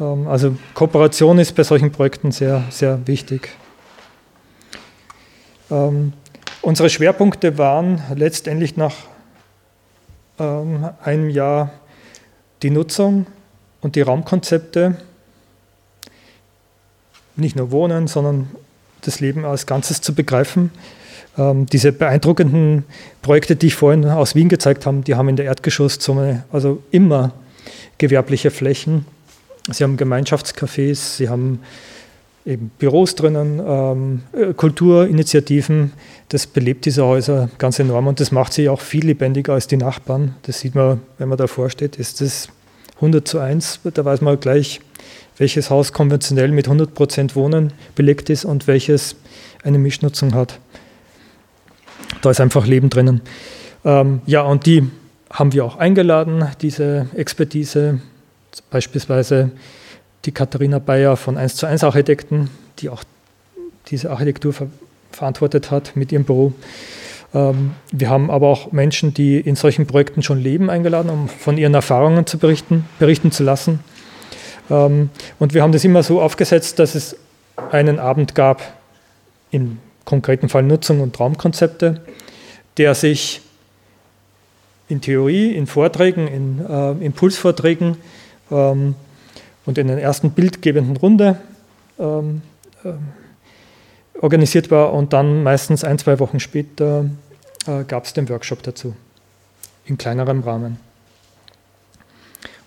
[0.00, 3.50] Ähm, also Kooperation ist bei solchen Projekten sehr, sehr wichtig.
[5.70, 6.12] Ähm,
[6.62, 8.94] unsere Schwerpunkte waren letztendlich nach
[10.40, 11.70] ähm, einem Jahr
[12.62, 13.26] die Nutzung
[13.80, 14.96] und die Raumkonzepte,
[17.36, 18.50] nicht nur Wohnen, sondern
[19.02, 20.70] das Leben als Ganzes zu begreifen.
[21.38, 22.84] Ähm, diese beeindruckenden
[23.22, 27.32] Projekte, die ich vorhin aus Wien gezeigt habe, die haben in der Erdgeschosszone also immer
[27.98, 29.06] gewerbliche Flächen.
[29.70, 31.60] Sie haben Gemeinschaftscafés, sie haben
[32.50, 35.92] eben Büros drinnen, ähm, äh, Kulturinitiativen.
[36.28, 39.76] Das belebt diese Häuser ganz enorm und das macht sie auch viel lebendiger als die
[39.76, 40.34] Nachbarn.
[40.42, 42.48] Das sieht man, wenn man davor steht, ist das
[42.96, 43.80] 100 zu 1.
[43.94, 44.80] Da weiß man gleich,
[45.38, 49.16] welches Haus konventionell mit 100 Prozent Wohnen belegt ist und welches
[49.62, 50.58] eine Mischnutzung hat.
[52.22, 53.22] Da ist einfach Leben drinnen.
[53.84, 54.90] Ähm, ja, und die
[55.30, 58.00] haben wir auch eingeladen, diese Expertise,
[58.70, 59.52] beispielsweise
[60.24, 63.04] die Katharina Bayer von 1 zu 1 Architekten, die auch
[63.88, 64.66] diese Architektur ver
[65.12, 66.52] verantwortet hat mit ihrem Büro.
[67.34, 71.58] Ähm, wir haben aber auch Menschen, die in solchen Projekten schon leben, eingeladen, um von
[71.58, 73.80] ihren Erfahrungen zu berichten, berichten zu lassen.
[74.70, 75.10] Ähm,
[75.40, 77.16] und wir haben das immer so aufgesetzt, dass es
[77.72, 78.62] einen Abend gab,
[79.50, 82.00] im konkreten Fall Nutzung und Raumkonzepte,
[82.76, 83.40] der sich
[84.88, 87.96] in Theorie, in Vorträgen, in äh, Impulsvorträgen
[88.50, 88.94] ähm,
[89.66, 91.36] und in der ersten bildgebenden Runde
[91.98, 92.42] ähm,
[92.84, 92.92] äh,
[94.20, 97.06] organisiert war und dann meistens ein, zwei Wochen später
[97.66, 98.94] äh, gab es den Workshop dazu,
[99.86, 100.78] in kleinerem Rahmen.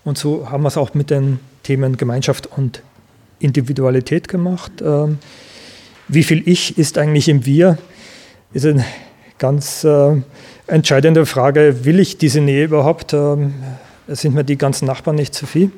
[0.04, 2.82] Und so haben wir es auch mit den Themen Gemeinschaft und
[3.38, 4.72] Individualität gemacht.
[4.82, 5.18] Ähm,
[6.08, 7.78] wie viel Ich ist eigentlich im Wir?
[8.52, 8.84] Ist eine
[9.38, 10.16] ganz äh,
[10.66, 11.84] entscheidende Frage.
[11.84, 13.14] Will ich diese Nähe überhaupt?
[13.14, 13.54] Ähm,
[14.06, 15.70] sind mir die ganzen Nachbarn nicht zu viel?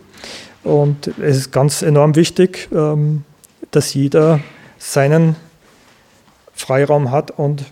[0.67, 3.23] Und es ist ganz enorm wichtig, ähm,
[3.71, 4.41] dass jeder
[4.79, 5.37] seinen
[6.55, 7.65] Freiraum hat und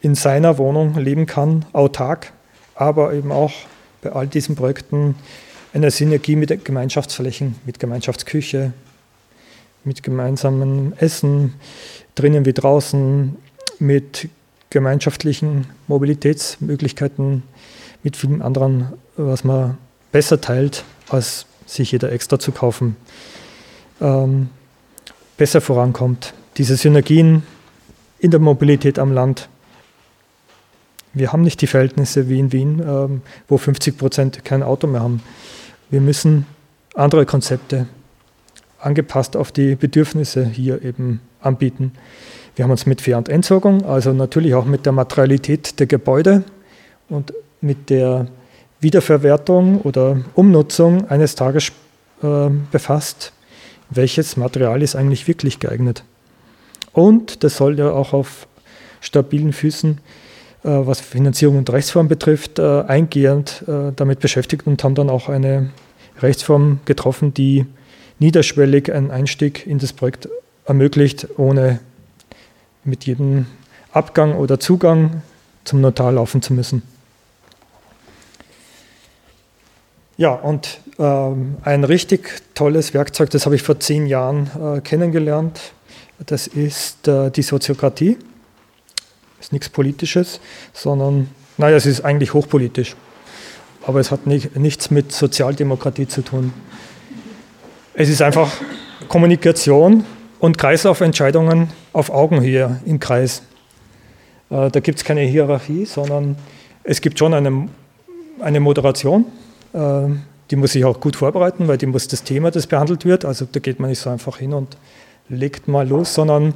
[0.00, 2.32] in seiner Wohnung leben kann, autark,
[2.74, 3.52] aber eben auch
[4.00, 5.16] bei all diesen Projekten
[5.74, 8.72] eine Synergie mit Gemeinschaftsflächen, mit Gemeinschaftsküche,
[9.84, 11.52] mit gemeinsamem Essen,
[12.14, 13.36] drinnen wie draußen,
[13.78, 14.30] mit
[14.70, 17.42] gemeinschaftlichen Mobilitätsmöglichkeiten,
[18.02, 19.76] mit vielen anderen, was man
[20.12, 22.96] besser teilt als sich jeder extra zu kaufen,
[24.00, 24.48] ähm,
[25.36, 26.34] besser vorankommt.
[26.56, 27.42] Diese Synergien
[28.18, 29.48] in der Mobilität am Land.
[31.14, 35.02] Wir haben nicht die Verhältnisse wie in Wien, ähm, wo 50 Prozent kein Auto mehr
[35.02, 35.22] haben.
[35.90, 36.46] Wir müssen
[36.94, 37.86] andere Konzepte
[38.80, 41.92] angepasst auf die Bedürfnisse hier eben anbieten.
[42.56, 46.44] Wir haben uns mit Fair- und Entsorgung, also natürlich auch mit der Materialität der Gebäude
[47.08, 48.26] und mit der
[48.80, 51.72] Wiederverwertung oder Umnutzung eines Tages
[52.22, 53.32] äh, befasst,
[53.90, 56.04] welches Material ist eigentlich wirklich geeignet.
[56.92, 58.46] Und das soll ja auch auf
[59.00, 59.98] stabilen Füßen,
[60.64, 65.28] äh, was Finanzierung und Rechtsform betrifft, äh, eingehend äh, damit beschäftigt und haben dann auch
[65.28, 65.70] eine
[66.20, 67.66] Rechtsform getroffen, die
[68.18, 70.28] niederschwellig einen Einstieg in das Projekt
[70.66, 71.80] ermöglicht, ohne
[72.84, 73.46] mit jedem
[73.92, 75.22] Abgang oder Zugang
[75.64, 76.82] zum Notar laufen zu müssen.
[80.18, 85.60] Ja, und ähm, ein richtig tolles Werkzeug, das habe ich vor zehn Jahren äh, kennengelernt,
[86.26, 88.18] das ist äh, die Soziokratie.
[89.38, 90.40] Ist nichts Politisches,
[90.72, 92.96] sondern, naja, es ist eigentlich hochpolitisch.
[93.86, 96.52] Aber es hat nicht, nichts mit Sozialdemokratie zu tun.
[97.94, 98.50] Es ist einfach
[99.06, 100.04] Kommunikation
[100.40, 103.42] und Kreislaufentscheidungen auf Augenhöhe im Kreis.
[104.50, 106.36] Äh, da gibt es keine Hierarchie, sondern
[106.82, 107.68] es gibt schon eine,
[108.40, 109.24] eine Moderation
[109.72, 113.24] die muss sich auch gut vorbereiten, weil die muss das Thema, das behandelt wird.
[113.24, 114.76] Also da geht man nicht so einfach hin und
[115.28, 116.54] legt mal los, sondern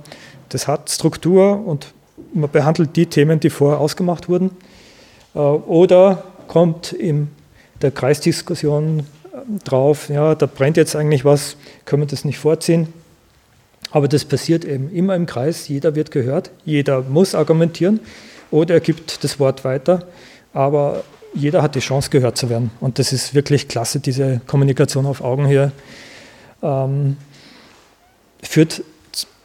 [0.48, 1.92] das hat Struktur und
[2.34, 4.50] man behandelt die Themen, die vorher ausgemacht wurden.
[5.34, 7.28] Äh, oder kommt in
[7.80, 9.04] der Kreisdiskussion äh,
[9.64, 12.88] drauf, ja, da brennt jetzt eigentlich was, können wir das nicht vorziehen.
[13.90, 18.00] Aber das passiert eben immer im Kreis, jeder wird gehört, jeder muss argumentieren
[18.50, 20.06] oder er gibt das Wort weiter.
[20.54, 21.04] Aber
[21.34, 22.70] jeder hat die Chance, gehört zu werden.
[22.80, 25.72] Und das ist wirklich klasse, diese Kommunikation auf Augenhöhe.
[26.62, 27.16] Ähm,
[28.42, 28.82] führt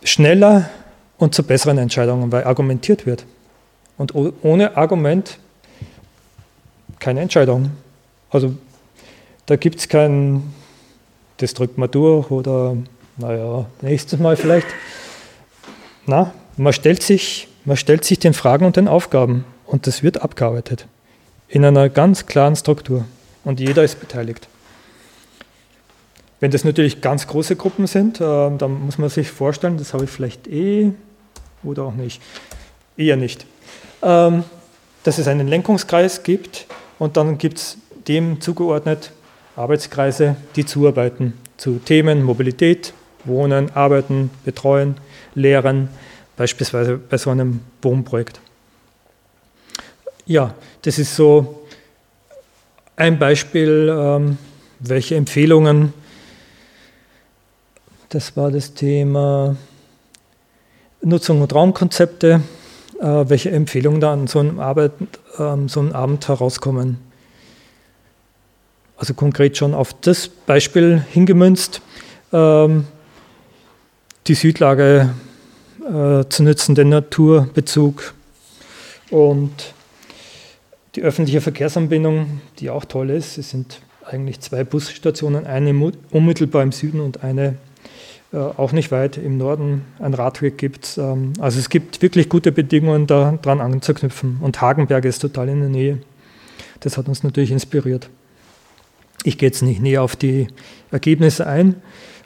[0.04, 0.70] schneller
[1.18, 3.26] und zu besseren Entscheidungen, weil argumentiert wird.
[3.98, 5.40] Und ohne Argument
[7.00, 7.72] keine Entscheidung.
[8.30, 8.56] Also
[9.46, 10.54] da gibt es kein,
[11.38, 12.76] das drückt man durch oder
[13.18, 14.68] naja, nächstes Mal vielleicht.
[16.06, 20.22] Na, man stellt sich, man stellt sich den Fragen und den Aufgaben und das wird
[20.22, 20.88] abgearbeitet
[21.50, 23.06] in einer ganz klaren Struktur
[23.44, 24.48] und jeder ist beteiligt.
[26.40, 30.04] Wenn das natürlich ganz große Gruppen sind, äh, dann muss man sich vorstellen, das habe
[30.04, 30.92] ich vielleicht eh
[31.64, 32.22] oder auch nicht.
[32.96, 33.46] Eher nicht.
[34.04, 34.44] Ähm,
[35.04, 36.68] dass es einen Lenkungskreis gibt
[37.00, 37.78] und dann gibt es
[38.08, 39.12] dem zugeordnet
[39.56, 42.94] Arbeitskreise, die zuarbeiten zu Themen Mobilität,
[43.26, 44.96] Wohnen, Arbeiten, Betreuen,
[45.34, 45.90] Lehren,
[46.36, 48.40] beispielsweise bei so einem Wohnprojekt.
[50.30, 51.64] Ja, das ist so
[52.98, 54.38] ein Beispiel, ähm,
[54.80, 55.94] welche Empfehlungen,
[58.10, 59.56] das war das Thema
[61.02, 62.42] Nutzung und Raumkonzepte,
[63.00, 64.92] äh, welche Empfehlungen da an so einem, Arbeit,
[65.40, 66.98] ähm, so einem Abend herauskommen.
[68.98, 71.82] Also konkret schon auf das Beispiel hingemünzt,
[72.34, 72.86] ähm,
[74.28, 75.10] die Südlage
[75.80, 78.14] äh, zu nutzen, den Naturbezug
[79.10, 79.77] und
[80.98, 83.38] die öffentliche Verkehrsanbindung, die auch toll ist.
[83.38, 87.56] Es sind eigentlich zwei Busstationen, eine unmittelbar im Süden und eine
[88.34, 89.86] äh, auch nicht weit im Norden.
[90.00, 90.98] Ein Radweg gibt es.
[90.98, 94.40] Ähm, also es gibt wirklich gute Bedingungen, daran anzuknüpfen.
[94.42, 96.00] Und Hagenberg ist total in der Nähe.
[96.80, 98.10] Das hat uns natürlich inspiriert.
[99.24, 100.48] Ich gehe jetzt nicht näher auf die
[100.90, 101.76] Ergebnisse ein,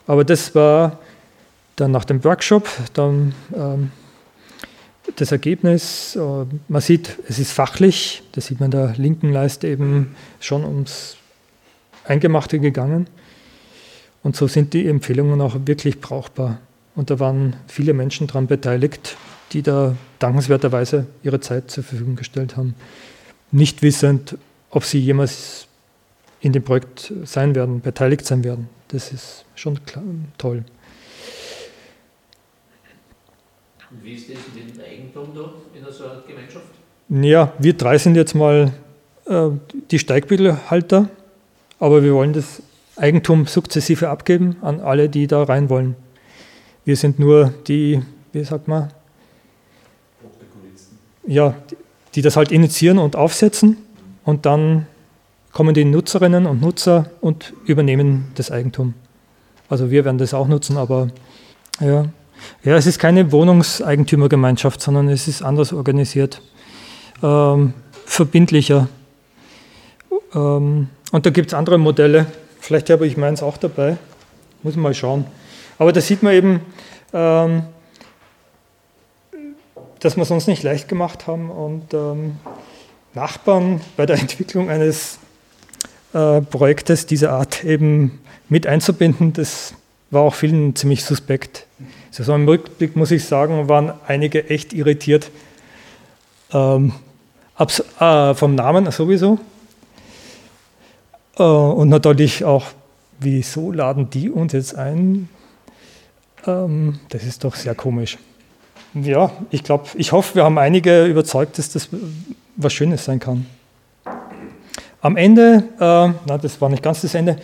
[0.06, 0.98] aber das war
[1.76, 3.92] dann nach dem Workshop, dann ähm,
[5.16, 10.14] das Ergebnis, äh, man sieht, es ist fachlich, das sieht man der linken Leiste eben
[10.40, 11.16] schon ums
[12.04, 13.06] Eingemachte gegangen.
[14.22, 16.58] Und so sind die Empfehlungen auch wirklich brauchbar.
[16.94, 19.16] Und da waren viele Menschen daran beteiligt,
[19.52, 22.74] die da dankenswerterweise ihre Zeit zur Verfügung gestellt haben,
[23.50, 24.36] nicht wissend,
[24.70, 25.66] ob sie jemals
[26.40, 28.68] in dem Projekt sein werden, beteiligt sein werden.
[28.88, 30.04] Das ist schon klar,
[30.38, 30.64] toll.
[33.92, 36.64] Und wie ist das mit dem Eigentum da in so einer Gemeinschaft?
[37.08, 38.72] Ja, wir drei sind jetzt mal
[39.26, 39.48] äh,
[39.90, 41.08] die Steigbügelhalter,
[41.78, 42.62] aber wir wollen das
[42.96, 45.96] Eigentum sukzessive abgeben an alle, die da rein wollen.
[46.84, 48.92] Wir sind nur die, wie sagt man?
[51.26, 51.54] Ja,
[52.14, 53.76] die das halt initiieren und aufsetzen
[54.24, 54.86] und dann
[55.52, 58.94] kommen die Nutzerinnen und Nutzer und übernehmen das Eigentum.
[59.68, 61.08] Also wir werden das auch nutzen, aber
[61.80, 62.06] ja,
[62.64, 66.40] ja, es ist keine Wohnungseigentümergemeinschaft, sondern es ist anders organisiert,
[67.22, 67.74] ähm,
[68.06, 68.88] verbindlicher.
[70.34, 72.26] Ähm, und da gibt es andere Modelle.
[72.60, 73.96] Vielleicht habe ich meins auch dabei.
[74.62, 75.24] Muss man mal schauen.
[75.78, 76.60] Aber da sieht man eben,
[77.12, 77.64] ähm,
[80.00, 82.36] dass wir es uns nicht leicht gemacht haben und ähm,
[83.14, 85.18] Nachbarn bei der Entwicklung eines
[86.12, 89.74] äh, Projektes dieser Art eben mit einzubinden, das
[90.10, 91.66] war auch vielen ziemlich suspekt.
[92.18, 95.30] Also im Rückblick muss ich sagen, waren einige echt irritiert.
[96.52, 96.92] Ähm,
[97.58, 99.38] äh, vom Namen sowieso.
[101.38, 102.66] Äh, und natürlich auch,
[103.18, 105.28] wieso laden die uns jetzt ein?
[106.46, 108.18] Ähm, das ist doch sehr komisch.
[108.94, 111.88] Ja, ich glaube, ich hoffe, wir haben einige überzeugt, dass das
[112.56, 113.46] was Schönes sein kann.
[115.00, 117.38] Am Ende, äh, na, das war nicht ganz das Ende,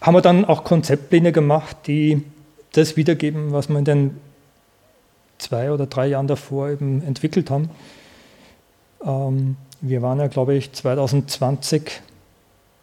[0.00, 2.22] haben wir dann auch Konzeptpläne gemacht, die
[2.72, 4.20] das wiedergeben, was wir in den
[5.38, 7.70] zwei oder drei Jahren davor eben entwickelt haben.
[9.04, 12.02] Ähm, wir waren ja, glaube ich, 2020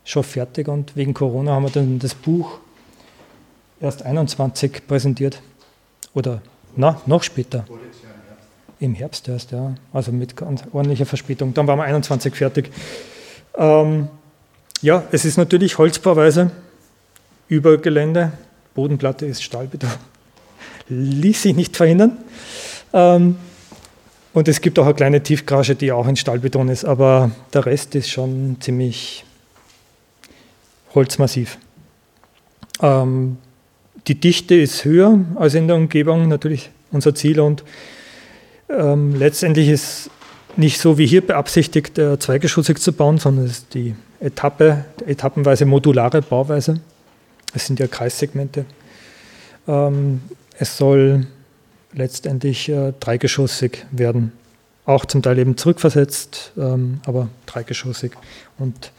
[0.03, 2.59] schon fertig und wegen Corona haben wir dann das Buch
[3.79, 5.41] erst 21 präsentiert.
[6.13, 6.41] Oder
[6.75, 7.65] na, noch später.
[8.79, 9.75] Im Herbst erst, ja.
[9.91, 11.53] Also mit ganz ordentlicher Verspätung.
[11.53, 12.71] Dann waren wir 21 fertig.
[13.55, 14.07] Ähm,
[14.81, 16.51] ja, es ist natürlich Holzbauweise
[17.47, 18.31] über Gelände.
[18.78, 19.89] Bodenplatte ist Stahlbeton.
[20.88, 22.15] Ließ sich nicht verhindern.
[22.93, 23.36] Ähm,
[24.34, 27.95] und es gibt auch eine kleine Tiefgarage, die auch in Stahlbeton ist, aber der Rest
[27.95, 29.25] ist schon ziemlich
[30.93, 31.57] holzmassiv.
[32.80, 33.38] Ähm,
[34.07, 37.39] die Dichte ist höher als in der Umgebung, natürlich unser Ziel.
[37.39, 37.63] Und
[38.69, 40.11] ähm, letztendlich ist
[40.55, 45.65] nicht so wie hier beabsichtigt, äh, zweigeschossig zu bauen, sondern es ist die Etappe, etappenweise
[45.65, 46.80] modulare Bauweise.
[47.54, 48.66] Es sind ja Kreissegmente.
[49.68, 50.22] Ähm,
[50.58, 51.28] es soll
[51.93, 54.32] letztendlich äh, dreigeschossig werden.
[54.86, 58.14] Auch zum Teil eben zurückversetzt, ähm, aber dreigeschossig.
[58.58, 58.91] Und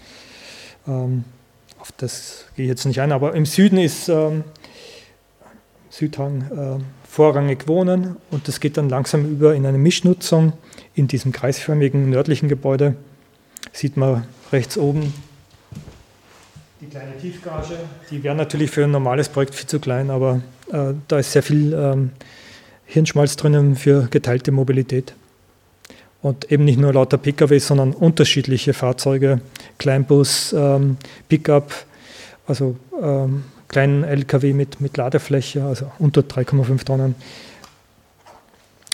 [0.87, 1.25] ähm,
[1.79, 4.45] auf das gehe ich jetzt nicht ein, aber im Süden ist ähm,
[5.91, 6.43] Südhang
[6.81, 10.53] äh, vorrangig Wohnen und das geht dann langsam über in eine Mischnutzung
[10.95, 12.97] in diesem kreisförmigen nördlichen Gebäude.
[13.73, 15.15] Sieht man rechts oben
[16.81, 17.75] die kleine Tiefgarage,
[18.11, 20.41] die wäre natürlich für ein normales Projekt viel zu klein, aber
[20.73, 22.11] äh, da ist sehr viel ähm,
[22.87, 25.15] Hirnschmalz drinnen für geteilte Mobilität.
[26.21, 29.41] Und eben nicht nur lauter Pkw, sondern unterschiedliche Fahrzeuge,
[29.79, 30.97] Kleinbus, ähm,
[31.29, 31.73] Pickup,
[32.47, 37.15] also ähm, kleinen Lkw mit, mit Ladefläche, also unter 3,5 Tonnen.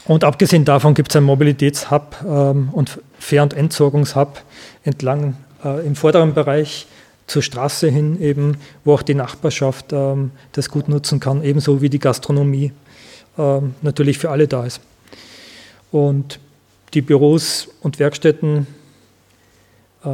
[0.07, 4.43] Und abgesehen davon gibt es einen Mobilitätshub ähm, und Fähr- und Entsorgungshub
[4.85, 6.87] entlang äh, im vorderen Bereich
[7.27, 11.89] zur Straße hin eben, wo auch die Nachbarschaft ähm, das gut nutzen kann, ebenso wie
[11.89, 12.73] die Gastronomie
[13.39, 14.81] ähm, natürlich für alle da ist.
[15.91, 16.39] Und
[16.93, 18.67] die Büros und Werkstätten,
[20.05, 20.09] äh,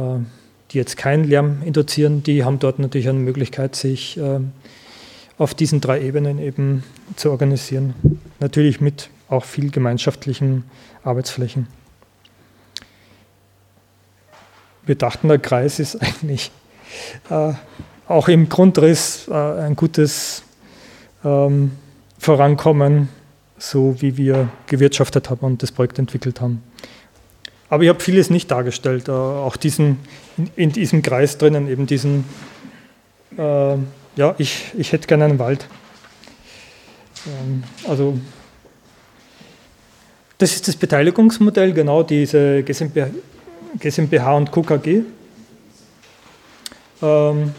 [0.71, 4.39] die jetzt keinen Lärm induzieren, die haben dort natürlich eine Möglichkeit, sich äh,
[5.37, 6.83] auf diesen drei Ebenen eben
[7.15, 7.93] zu organisieren.
[8.39, 10.63] Natürlich mit auch viel gemeinschaftlichen
[11.03, 11.67] Arbeitsflächen.
[14.85, 16.51] Wir dachten, der Kreis ist eigentlich
[18.11, 20.43] auch im Grundriss äh, ein gutes
[21.23, 21.71] ähm,
[22.19, 23.09] Vorankommen,
[23.57, 26.61] so wie wir gewirtschaftet haben und das Projekt entwickelt haben.
[27.69, 29.99] Aber ich habe vieles nicht dargestellt, äh, auch diesen,
[30.55, 32.25] in, diesem Kreis drinnen, eben diesen,
[33.37, 33.77] äh,
[34.15, 35.67] ja, ich, ich hätte gerne einen Wald.
[37.25, 38.19] Ähm, also,
[40.37, 45.03] das ist das Beteiligungsmodell, genau diese GmbH und KKG.
[47.01, 47.53] Ähm,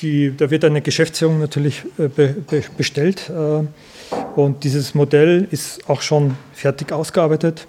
[0.00, 3.64] die, da wird eine Geschäftsführung natürlich äh, be, be, bestellt äh,
[4.36, 7.66] und dieses Modell ist auch schon fertig ausgearbeitet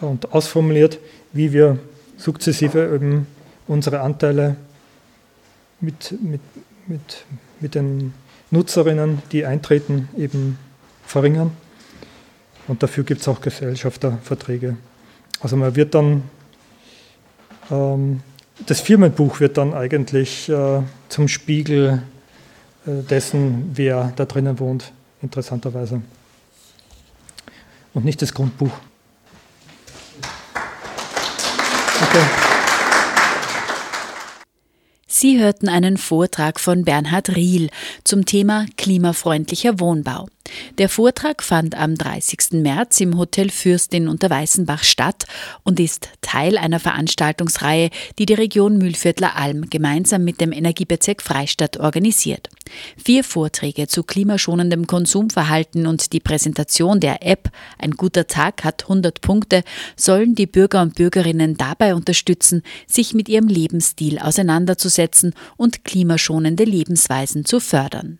[0.00, 0.98] und ausformuliert,
[1.32, 1.78] wie wir
[2.16, 3.26] sukzessive eben
[3.68, 4.56] unsere Anteile
[5.80, 6.40] mit, mit,
[6.86, 7.24] mit,
[7.60, 8.12] mit den
[8.50, 10.58] Nutzerinnen, die eintreten, eben
[11.06, 11.52] verringern.
[12.68, 14.76] Und dafür gibt es auch Gesellschafterverträge.
[15.40, 16.22] Also man wird dann
[17.70, 18.20] ähm,
[18.66, 22.02] das Firmenbuch wird dann eigentlich äh, zum Spiegel
[22.86, 24.92] äh, dessen, wer da drinnen wohnt,
[25.22, 26.02] interessanterweise.
[27.94, 28.72] Und nicht das Grundbuch.
[32.02, 32.24] Okay.
[35.06, 37.68] Sie hörten einen Vortrag von Bernhard Riel
[38.02, 40.26] zum Thema klimafreundlicher Wohnbau.
[40.78, 42.62] Der Vortrag fand am 30.
[42.62, 45.24] März im Hotel Fürstin unter Weißenbach statt
[45.62, 51.78] und ist Teil einer Veranstaltungsreihe, die die Region Mühlviertler Alm gemeinsam mit dem Energiebezirk Freistadt
[51.78, 52.48] organisiert.
[53.02, 59.20] Vier Vorträge zu klimaschonendem Konsumverhalten und die Präsentation der App Ein guter Tag hat 100
[59.20, 59.62] Punkte
[59.96, 67.44] sollen die Bürger und Bürgerinnen dabei unterstützen, sich mit ihrem Lebensstil auseinanderzusetzen und klimaschonende Lebensweisen
[67.44, 68.18] zu fördern.